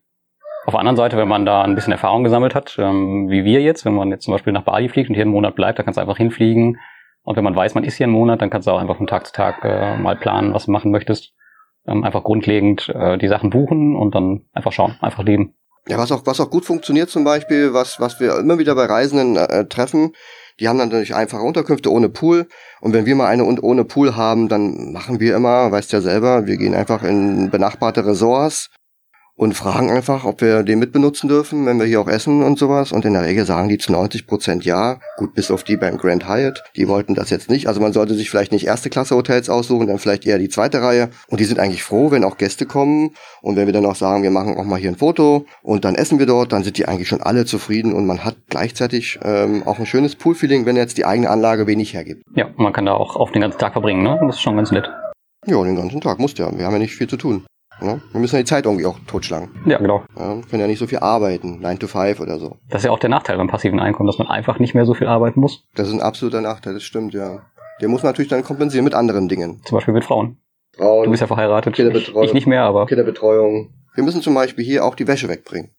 [0.65, 3.61] Auf der anderen Seite, wenn man da ein bisschen Erfahrung gesammelt hat, ähm, wie wir
[3.61, 5.85] jetzt, wenn man jetzt zum Beispiel nach Bali fliegt und hier einen Monat bleibt, dann
[5.85, 6.77] kannst du einfach hinfliegen.
[7.23, 9.07] Und wenn man weiß, man ist hier einen Monat, dann kannst du auch einfach von
[9.07, 11.33] Tag zu Tag äh, mal planen, was du machen möchtest.
[11.87, 15.55] Ähm, einfach grundlegend äh, die Sachen buchen und dann einfach schauen, einfach leben.
[15.87, 18.85] Ja, was auch, was auch gut funktioniert zum Beispiel, was, was wir immer wieder bei
[18.85, 20.13] Reisenden äh, treffen,
[20.59, 22.47] die haben dann natürlich einfache Unterkünfte ohne Pool.
[22.81, 26.47] Und wenn wir mal eine ohne Pool haben, dann machen wir immer, weißt ja selber,
[26.47, 28.69] wir gehen einfach in benachbarte Resorts
[29.39, 32.91] und fragen einfach, ob wir den mitbenutzen dürfen, wenn wir hier auch essen und sowas.
[32.91, 34.99] Und in der Regel sagen die zu 90 Prozent ja.
[35.15, 36.61] Gut, bis auf die beim Grand Hyatt.
[36.75, 37.67] Die wollten das jetzt nicht.
[37.67, 40.81] Also man sollte sich vielleicht nicht erste Klasse Hotels aussuchen, dann vielleicht eher die zweite
[40.81, 41.09] Reihe.
[41.29, 43.11] Und die sind eigentlich froh, wenn auch Gäste kommen.
[43.41, 45.95] Und wenn wir dann auch sagen, wir machen auch mal hier ein Foto und dann
[45.95, 49.63] essen wir dort, dann sind die eigentlich schon alle zufrieden und man hat gleichzeitig ähm,
[49.65, 52.23] auch ein schönes Poolfeeling, wenn jetzt die eigene Anlage wenig hergibt.
[52.35, 54.19] Ja, man kann da auch auf den ganzen Tag verbringen, ne?
[54.19, 54.89] Das ist schon ganz nett.
[55.45, 56.51] Ja, den ganzen Tag muss der.
[56.57, 57.45] Wir haben ja nicht viel zu tun.
[57.81, 57.99] Ja?
[58.11, 59.49] Wir müssen ja die Zeit irgendwie auch totschlagen.
[59.65, 60.03] Ja, genau.
[60.17, 62.57] Ja, wir können ja nicht so viel arbeiten, 9 to 5 oder so.
[62.69, 64.93] Das ist ja auch der Nachteil beim passiven Einkommen, dass man einfach nicht mehr so
[64.93, 65.65] viel arbeiten muss.
[65.75, 67.41] Das ist ein absoluter Nachteil, das stimmt, ja.
[67.81, 69.61] Den muss man natürlich dann kompensieren mit anderen Dingen.
[69.65, 70.37] Zum Beispiel mit Frauen.
[70.75, 71.73] Frauen, Du bist ja verheiratet.
[71.73, 72.23] Ich, Kinderbetreuung.
[72.25, 73.73] ich nicht mehr, aber Kinderbetreuung.
[73.95, 75.71] Wir müssen zum Beispiel hier auch die Wäsche wegbringen.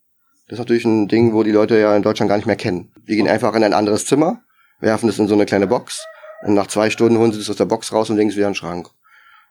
[0.47, 2.91] Das ist natürlich ein Ding, wo die Leute ja in Deutschland gar nicht mehr kennen.
[3.07, 4.41] Die gehen einfach in ein anderes Zimmer,
[4.79, 6.05] werfen es in so eine kleine Box
[6.43, 8.47] und nach zwei Stunden holen sie das aus der Box raus und legen es wieder
[8.47, 8.89] in den Schrank.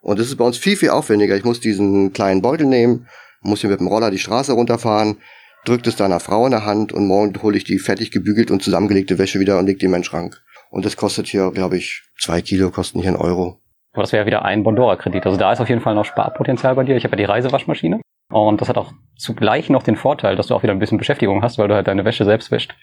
[0.01, 1.37] Und das ist bei uns viel, viel aufwendiger.
[1.37, 3.07] Ich muss diesen kleinen Beutel nehmen,
[3.43, 5.19] muss hier mit dem Roller die Straße runterfahren,
[5.65, 8.51] drückt es da einer Frau in der Hand und morgen hole ich die fertig gebügelt
[8.51, 10.43] und zusammengelegte Wäsche wieder und leg die in meinen Schrank.
[10.71, 13.61] Und das kostet hier, glaube ich, zwei Kilo kosten hier einen Euro.
[13.93, 15.27] aber das wäre wieder ein Bondora-Kredit.
[15.27, 16.97] Also da ist auf jeden Fall noch Sparpotenzial bei dir.
[16.97, 18.01] Ich habe ja die Reisewaschmaschine.
[18.31, 21.43] Und das hat auch zugleich noch den Vorteil, dass du auch wieder ein bisschen Beschäftigung
[21.43, 22.77] hast, weil du halt deine Wäsche selbst wäscht.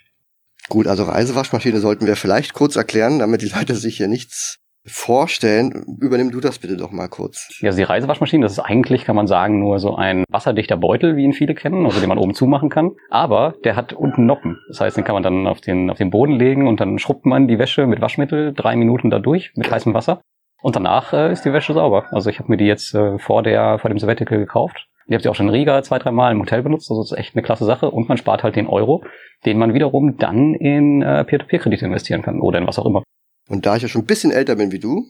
[0.68, 5.98] Gut, also Reisewaschmaschine sollten wir vielleicht kurz erklären, damit die Leute sich hier nichts vorstellen.
[6.00, 7.50] Übernimm du das bitte doch mal kurz.
[7.62, 11.16] Ja, also die Reisewaschmaschine, das ist eigentlich, kann man sagen, nur so ein wasserdichter Beutel,
[11.16, 12.92] wie ihn viele kennen, also den man oben zumachen kann.
[13.10, 14.58] Aber der hat unten Noppen.
[14.68, 17.26] Das heißt, den kann man dann auf den, auf den Boden legen und dann schrubbt
[17.26, 20.22] man die Wäsche mit Waschmittel drei Minuten da durch mit heißem Wasser.
[20.62, 22.06] Und danach äh, ist die Wäsche sauber.
[22.12, 24.88] Also ich habe mir die jetzt äh, vor der vor dem Sabbatical gekauft.
[25.06, 26.90] Ich habe sie auch schon in Riga zwei, drei Mal im Hotel benutzt.
[26.92, 27.92] Also das ist echt eine klasse Sache.
[27.92, 29.04] Und man spart halt den Euro,
[29.46, 33.04] den man wiederum dann in äh, Peer-to-Peer-Kredite investieren kann oder in was auch immer.
[33.48, 35.06] Und da ich ja schon ein bisschen älter bin wie du,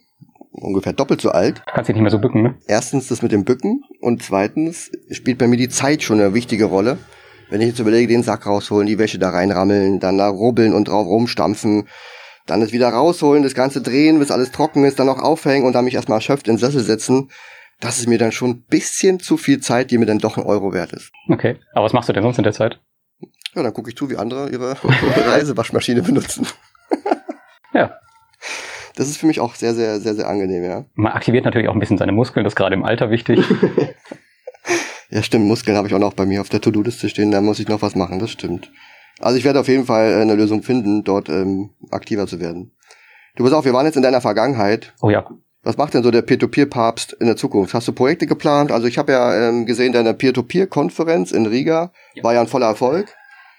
[0.52, 2.56] ungefähr doppelt so alt, Du kannst dich nicht mehr so bücken, ne?
[2.68, 6.66] erstens das mit dem Bücken und zweitens spielt bei mir die Zeit schon eine wichtige
[6.66, 6.98] Rolle.
[7.50, 10.90] Wenn ich jetzt überlege, den Sack rausholen, die Wäsche da reinrammeln, dann da rubbeln und
[10.90, 11.88] drauf rumstampfen,
[12.46, 15.74] dann es wieder rausholen, das Ganze drehen, bis alles trocken ist, dann noch aufhängen und
[15.74, 17.30] dann mich erstmal erschöpft in den Sessel setzen,
[17.80, 20.44] das ist mir dann schon ein bisschen zu viel Zeit, die mir dann doch ein
[20.44, 21.12] Euro wert ist.
[21.30, 21.58] Okay.
[21.74, 22.80] Aber was machst du denn sonst in der Zeit?
[23.56, 26.48] Ja, dann gucke ich zu, wie andere ihre Reisewaschmaschine benutzen.
[27.74, 27.96] Ja.
[28.96, 30.86] Das ist für mich auch sehr, sehr, sehr, sehr angenehm, ja.
[30.96, 33.44] Man aktiviert natürlich auch ein bisschen seine Muskeln, das ist gerade im Alter wichtig.
[35.10, 37.60] Ja, stimmt, Muskeln habe ich auch noch bei mir auf der To-Do-Liste stehen, da muss
[37.60, 38.72] ich noch was machen, das stimmt.
[39.20, 42.72] Also ich werde auf jeden Fall äh, eine Lösung finden, dort ähm, aktiver zu werden.
[43.38, 44.94] Du pass auf, wir waren jetzt in deiner Vergangenheit.
[45.02, 45.26] Oh ja.
[45.64, 47.74] Was macht denn so der Peer-to-Peer-Papst in der Zukunft?
[47.74, 48.72] Hast du Projekte geplant?
[48.72, 52.24] Also ich habe ja ähm, gesehen, deine Peer-to-Peer-Konferenz in Riga Ja.
[52.24, 53.16] war ja ein voller Erfolg.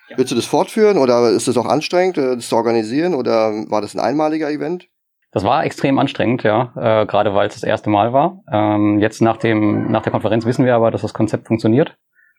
[0.08, 0.18] Ja.
[0.18, 3.80] Willst du das fortführen oder ist es auch anstrengend, äh, das zu organisieren oder war
[3.80, 4.88] das ein einmaliger Event?
[5.30, 8.42] Das war extrem anstrengend, ja, äh, gerade weil es das erste Mal war.
[8.50, 11.96] Ähm, jetzt nach dem nach der Konferenz wissen wir aber, dass das Konzept funktioniert.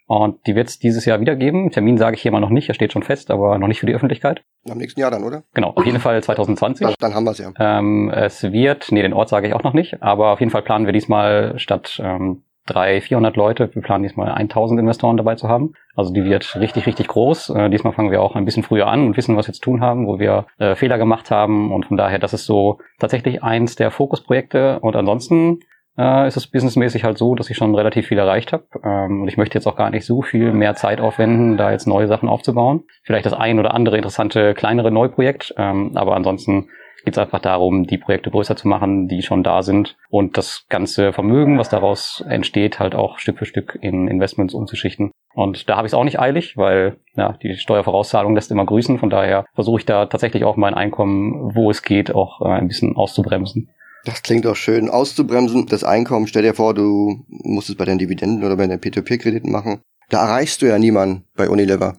[0.07, 1.69] Und die wird es dieses Jahr wieder geben.
[1.69, 3.85] Termin sage ich hier mal noch nicht, er steht schon fest, aber noch nicht für
[3.85, 4.41] die Öffentlichkeit.
[4.67, 5.43] Am nächsten Jahr dann, oder?
[5.53, 6.87] Genau, auf jeden Fall 2020.
[6.87, 7.51] Dann, dann haben wir es ja.
[7.59, 10.63] Ähm, es wird, nee, den Ort sage ich auch noch nicht, aber auf jeden Fall
[10.63, 15.47] planen wir diesmal statt ähm, 300, 400 Leute, wir planen diesmal 1000 Investoren dabei zu
[15.49, 15.73] haben.
[15.95, 17.49] Also die wird richtig, richtig groß.
[17.49, 19.81] Äh, diesmal fangen wir auch ein bisschen früher an und wissen, was wir zu tun
[19.81, 23.75] haben, wo wir äh, Fehler gemacht haben und von daher, das ist so tatsächlich eins
[23.75, 25.59] der Fokusprojekte und ansonsten
[25.99, 28.65] äh, ist es businessmäßig halt so, dass ich schon relativ viel erreicht habe.
[28.83, 31.87] Ähm, und ich möchte jetzt auch gar nicht so viel mehr Zeit aufwenden, da jetzt
[31.87, 32.83] neue Sachen aufzubauen.
[33.03, 36.69] Vielleicht das ein oder andere interessante kleinere Neuprojekt, ähm, aber ansonsten
[37.03, 40.65] geht es einfach darum, die Projekte größer zu machen, die schon da sind und das
[40.69, 45.11] ganze Vermögen, was daraus entsteht, halt auch Stück für Stück in Investments umzuschichten.
[45.33, 48.97] Und da habe ich es auch nicht eilig, weil ja, die Steuervorauszahlung lässt immer grüßen.
[48.99, 52.67] Von daher versuche ich da tatsächlich auch mein Einkommen, wo es geht, auch äh, ein
[52.67, 53.69] bisschen auszubremsen.
[54.05, 54.89] Das klingt auch schön.
[54.89, 56.27] Auszubremsen, das Einkommen.
[56.27, 59.81] Stell dir vor, du musst es bei den Dividenden oder bei den P2P-Krediten machen.
[60.09, 61.97] Da erreichst du ja niemanden bei Unilever,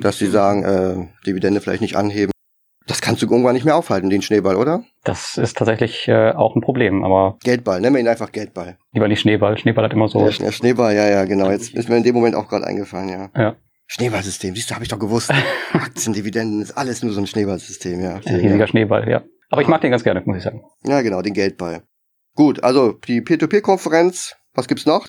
[0.00, 2.32] dass sie sagen, äh, Dividende vielleicht nicht anheben.
[2.90, 4.82] Das kannst du irgendwann nicht mehr aufhalten, den Schneeball, oder?
[5.04, 7.38] Das ist tatsächlich äh, auch ein Problem, aber.
[7.44, 8.78] Geldball, nennen wir ihn einfach Geldball.
[8.90, 9.56] Lieber nicht Schneeball.
[9.56, 10.28] Schneeball hat immer so.
[10.28, 11.52] Ja, Schneeball, ja, ja, genau.
[11.52, 13.30] Jetzt ist mir in dem Moment auch gerade eingefallen, ja.
[13.36, 13.56] Ja.
[13.86, 15.32] Schneeballsystem, siehst du, habe ich doch gewusst.
[15.72, 18.20] Aktien, Dividenden, ist alles nur so ein Schneeballsystem, ja.
[18.26, 19.22] Ein riesiger Schneeball, ja.
[19.50, 20.64] Aber ich mag den ganz gerne, muss ich sagen.
[20.82, 21.84] Ja, genau, den Geldball.
[22.34, 25.06] Gut, also die Peer-to-Peer-Konferenz, was gibt's noch?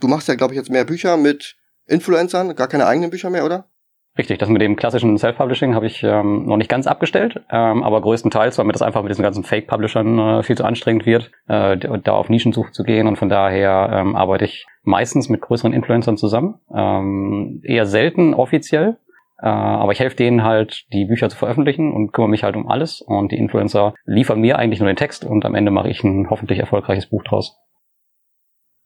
[0.00, 1.56] Du machst ja, glaube ich, jetzt mehr Bücher mit
[1.86, 3.68] Influencern, gar keine eigenen Bücher mehr, oder?
[4.16, 8.00] Richtig, das mit dem klassischen Self-Publishing habe ich ähm, noch nicht ganz abgestellt, ähm, aber
[8.00, 11.76] größtenteils, weil mir das einfach mit diesen ganzen Fake-Publishern äh, viel zu anstrengend wird, äh,
[11.76, 16.16] da auf Nischensuche zu gehen und von daher ähm, arbeite ich meistens mit größeren Influencern
[16.16, 18.98] zusammen, ähm, eher selten offiziell,
[19.42, 22.68] äh, aber ich helfe denen halt, die Bücher zu veröffentlichen und kümmere mich halt um
[22.68, 26.04] alles und die Influencer liefern mir eigentlich nur den Text und am Ende mache ich
[26.04, 27.58] ein hoffentlich erfolgreiches Buch draus.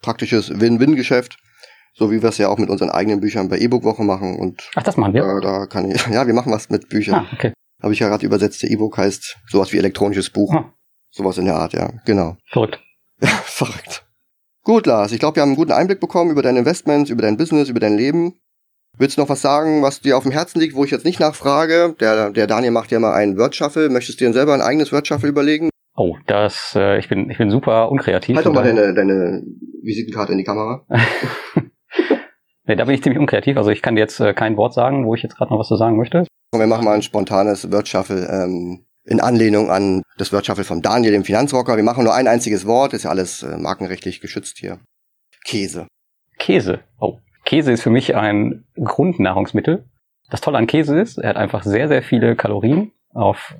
[0.00, 1.36] Praktisches Win-Win-Geschäft
[1.98, 4.38] so wie wir es ja auch mit unseren eigenen Büchern bei E-Book-Woche machen.
[4.38, 5.24] Und Ach, das machen wir?
[5.24, 7.26] Äh, da kann ich, ja, wir machen was mit Büchern.
[7.26, 7.52] Ah, okay.
[7.82, 10.54] Habe ich ja gerade übersetzt, der E-Book heißt sowas wie elektronisches Buch.
[10.54, 10.72] Ah.
[11.10, 12.36] Sowas in der Art, ja, genau.
[12.46, 12.80] Verrückt.
[13.20, 14.06] Ja, verrückt.
[14.62, 17.36] Gut, Lars, ich glaube, wir haben einen guten Einblick bekommen über deine Investments, über dein
[17.36, 18.34] Business, über dein Leben.
[18.96, 21.18] Willst du noch was sagen, was dir auf dem Herzen liegt, wo ich jetzt nicht
[21.18, 21.96] nachfrage?
[21.98, 23.88] Der, der Daniel macht ja mal einen Word-Shuffle.
[23.88, 25.70] Möchtest du dir selber ein eigenes Word-Shuffle überlegen?
[25.96, 28.36] Oh, das, äh, ich bin, ich bin super unkreativ.
[28.36, 29.42] Halt doch mal deine, deine
[29.82, 30.86] Visitenkarte in die Kamera.
[32.68, 33.56] Nee, da bin ich ziemlich unkreativ.
[33.56, 35.68] Also ich kann dir jetzt äh, kein Wort sagen, wo ich jetzt gerade noch was
[35.68, 36.26] zu sagen möchte.
[36.54, 41.24] Wir machen mal ein spontanes Word-Shuffle ähm, in Anlehnung an das Word-Shuffle von Daniel, dem
[41.24, 41.76] Finanzrocker.
[41.76, 44.80] Wir machen nur ein einziges Wort, ist ja alles äh, markenrechtlich geschützt hier.
[45.46, 45.86] Käse.
[46.38, 46.80] Käse.
[47.00, 47.18] Oh.
[47.46, 49.86] Käse ist für mich ein Grundnahrungsmittel.
[50.30, 53.56] Das Tolle an Käse ist, er hat einfach sehr, sehr viele Kalorien auf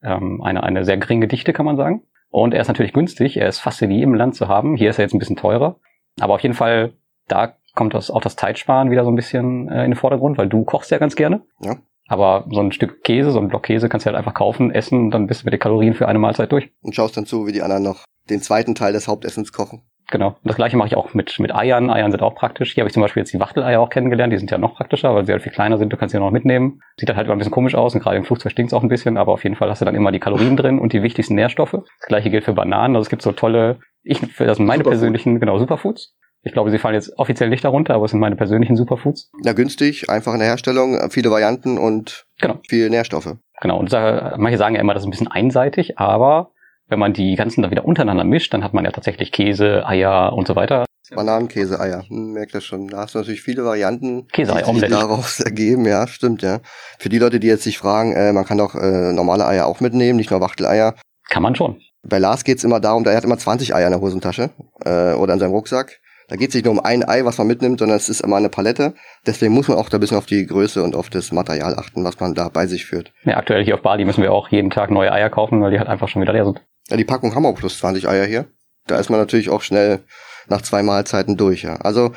[0.00, 2.04] ähm, eine, eine sehr geringe Dichte, kann man sagen.
[2.30, 3.36] Und er ist natürlich günstig.
[3.36, 4.76] Er ist fast in jedem Land zu haben.
[4.76, 5.80] Hier ist er jetzt ein bisschen teurer.
[6.20, 6.92] Aber auf jeden Fall,
[7.26, 10.48] da kommt das, auch das Zeitsparen wieder so ein bisschen äh, in den Vordergrund, weil
[10.48, 11.42] du kochst ja ganz gerne.
[11.60, 11.76] Ja.
[12.06, 15.04] Aber so ein Stück Käse, so ein Block Käse kannst du halt einfach kaufen, essen
[15.04, 16.70] und dann bist du mit den Kalorien für eine Mahlzeit durch.
[16.82, 19.82] Und schaust dann zu, wie die anderen noch den zweiten Teil des Hauptessens kochen.
[20.10, 20.28] Genau.
[20.28, 21.90] Und das gleiche mache ich auch mit, mit Eiern.
[21.90, 22.74] Eiern sind auch praktisch.
[22.74, 24.32] Hier habe ich zum Beispiel jetzt die Wachteleier auch kennengelernt.
[24.32, 25.92] Die sind ja noch praktischer, weil sie halt viel kleiner sind.
[25.92, 26.82] Du kannst sie noch mitnehmen.
[26.98, 28.82] Sieht dann halt immer ein bisschen komisch aus und gerade im Flugzeug stinkt es auch
[28.82, 31.02] ein bisschen, aber auf jeden Fall hast du dann immer die Kalorien drin und die
[31.02, 31.72] wichtigsten Nährstoffe.
[31.72, 32.96] Das gleiche gilt für Bananen.
[32.96, 34.84] Also es gibt so tolle, ich, das sind meine Superfood.
[34.84, 36.14] persönlichen, genau, Superfoods.
[36.44, 39.30] Ich glaube, sie fallen jetzt offiziell nicht darunter, aber es sind meine persönlichen Superfoods.
[39.42, 42.58] Ja, günstig, einfach in der Herstellung, viele Varianten und Genau.
[42.68, 43.36] viel Nährstoffe.
[43.60, 43.78] Genau.
[43.78, 46.50] Und da, manche sagen ja immer, das ist ein bisschen einseitig, aber
[46.88, 50.34] wenn man die ganzen dann wieder untereinander mischt, dann hat man ja tatsächlich Käse, Eier
[50.34, 50.84] und so weiter.
[51.14, 52.04] Bananen, Käse, Eier.
[52.08, 52.88] Hm, merkt das schon.
[52.88, 55.86] Da hast du natürlich viele Varianten, Käse, die sich daraus ergeben.
[55.86, 56.60] Ja, stimmt, ja.
[56.98, 59.80] Für die Leute, die jetzt sich fragen, äh, man kann doch äh, normale Eier auch
[59.80, 60.94] mitnehmen, nicht nur Wachteleier.
[61.28, 61.80] Kann man schon.
[62.02, 64.50] Bei Lars geht's immer darum, der hat immer 20 Eier in der Hosentasche
[64.84, 66.00] äh, oder in seinem Rucksack.
[66.28, 68.48] Da geht's nicht nur um ein Ei, was man mitnimmt, sondern es ist immer eine
[68.48, 68.94] Palette.
[69.26, 72.02] Deswegen muss man auch da ein bisschen auf die Größe und auf das Material achten,
[72.04, 73.12] was man da bei sich führt.
[73.24, 75.78] Ja, aktuell hier auf Bali müssen wir auch jeden Tag neue Eier kaufen, weil die
[75.78, 76.62] halt einfach schon wieder leer sind.
[76.88, 78.46] Ja, die Packung haben wir auch plus 20 Eier hier.
[78.86, 80.00] Da ist man natürlich auch schnell
[80.48, 81.62] nach zwei Mahlzeiten durch.
[81.62, 81.76] Ja.
[81.76, 82.12] Also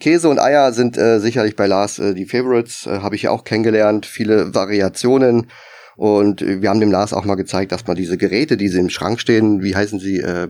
[0.00, 2.86] Käse und Eier sind äh, sicherlich bei Lars äh, die Favorites.
[2.86, 4.06] Äh, Habe ich ja auch kennengelernt.
[4.06, 5.50] Viele Variationen.
[5.96, 8.80] Und äh, wir haben dem Lars auch mal gezeigt, dass man diese Geräte, die sie
[8.80, 10.48] im Schrank stehen, wie heißen sie, äh,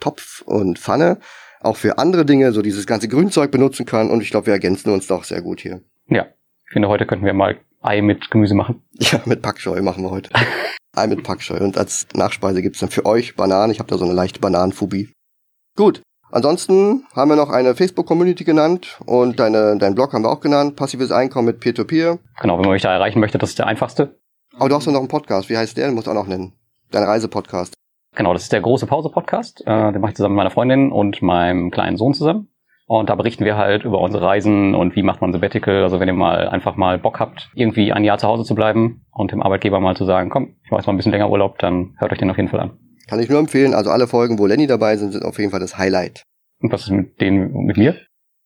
[0.00, 1.18] Topf und Pfanne,
[1.64, 4.10] auch für andere Dinge, so dieses ganze Grünzeug benutzen kann.
[4.10, 5.82] Und ich glaube, wir ergänzen uns doch sehr gut hier.
[6.06, 6.26] Ja.
[6.66, 8.82] Ich finde, heute könnten wir mal Ei mit Gemüse machen.
[8.94, 10.30] Ja, mit Packscheu machen wir heute.
[10.94, 11.58] Ei mit Packscheu.
[11.58, 13.72] Und als Nachspeise gibt's dann für euch Bananen.
[13.72, 15.12] Ich habe da so eine leichte Bananenphobie.
[15.76, 16.02] Gut.
[16.30, 20.76] Ansonsten haben wir noch eine Facebook-Community genannt und deine, dein Blog haben wir auch genannt.
[20.76, 22.18] Passives Einkommen mit Peer-to-Peer.
[22.40, 24.18] Genau, wenn man mich da erreichen möchte, das ist der einfachste.
[24.56, 25.50] Aber du hast doch noch einen Podcast.
[25.50, 25.88] Wie heißt der?
[25.88, 26.54] Den musst du auch noch nennen.
[26.90, 27.74] Dein Reisepodcast.
[28.14, 29.62] Genau, das ist der große Pause-Podcast.
[29.66, 32.48] Äh, den mache ich zusammen mit meiner Freundin und meinem kleinen Sohn zusammen.
[32.86, 35.82] Und da berichten wir halt über unsere Reisen und wie macht man Sabbatical.
[35.82, 39.06] Also wenn ihr mal einfach mal Bock habt, irgendwie ein Jahr zu Hause zu bleiben
[39.12, 41.58] und dem Arbeitgeber mal zu sagen, komm, ich mache jetzt mal ein bisschen länger Urlaub,
[41.58, 42.78] dann hört euch den auf jeden Fall an.
[43.08, 43.72] Kann ich nur empfehlen.
[43.72, 46.22] Also alle Folgen, wo Lenny dabei sind, sind auf jeden Fall das Highlight.
[46.60, 47.96] Und was ist mit denen mit mir?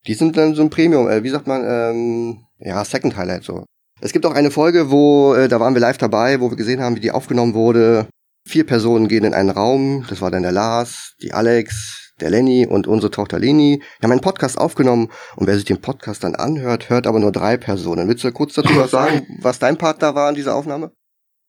[0.06, 3.64] Die sind dann so ein Premium, äh, wie sagt man, ähm, ja, Second Highlight so.
[4.00, 6.80] Es gibt auch eine Folge, wo, äh, da waren wir live dabei, wo wir gesehen
[6.80, 8.06] haben, wie die aufgenommen wurde.
[8.46, 12.64] Vier Personen gehen in einen Raum, das war dann der Lars, die Alex, der Lenny
[12.64, 13.82] und unsere Tochter Leni.
[13.98, 17.32] Wir haben einen Podcast aufgenommen und wer sich den Podcast dann anhört, hört aber nur
[17.32, 18.08] drei Personen.
[18.08, 20.92] Willst du kurz dazu was sagen, was dein Part da war in dieser Aufnahme?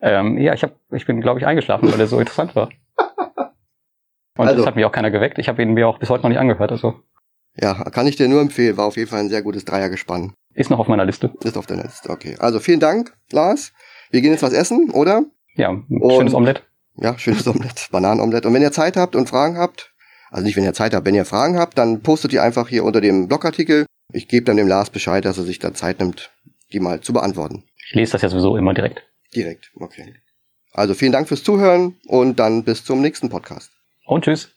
[0.01, 2.69] Ähm, ja, ich, hab, ich bin, glaube ich, eingeschlafen, weil der so interessant war.
[4.37, 4.57] Und Also.
[4.57, 5.37] das hat mich auch keiner geweckt.
[5.37, 6.71] Ich habe ihn mir auch bis heute noch nicht angehört.
[6.71, 6.95] Also
[7.55, 10.33] Ja, kann ich dir nur empfehlen, war auf jeden Fall ein sehr gutes Dreiergespann.
[10.55, 11.31] ist noch auf meiner Liste.
[11.43, 12.35] Ist auf der Liste, okay.
[12.39, 13.71] Also vielen Dank, Lars.
[14.09, 15.23] Wir gehen jetzt was essen, oder?
[15.55, 16.63] Ja, ein Und- schönes Omelett.
[16.97, 18.45] Ja, schönes Omelett, Bananenomelett.
[18.45, 19.93] Und wenn ihr Zeit habt und Fragen habt,
[20.29, 22.83] also nicht wenn ihr Zeit habt, wenn ihr Fragen habt, dann postet die einfach hier
[22.83, 23.85] unter dem Blogartikel.
[24.11, 26.31] Ich gebe dann dem Lars Bescheid, dass er sich da Zeit nimmt,
[26.73, 27.63] die mal zu beantworten.
[27.87, 29.03] Ich lese das ja sowieso immer direkt.
[29.35, 30.15] Direkt, okay.
[30.73, 33.71] Also vielen Dank fürs Zuhören und dann bis zum nächsten Podcast.
[34.05, 34.56] Und tschüss.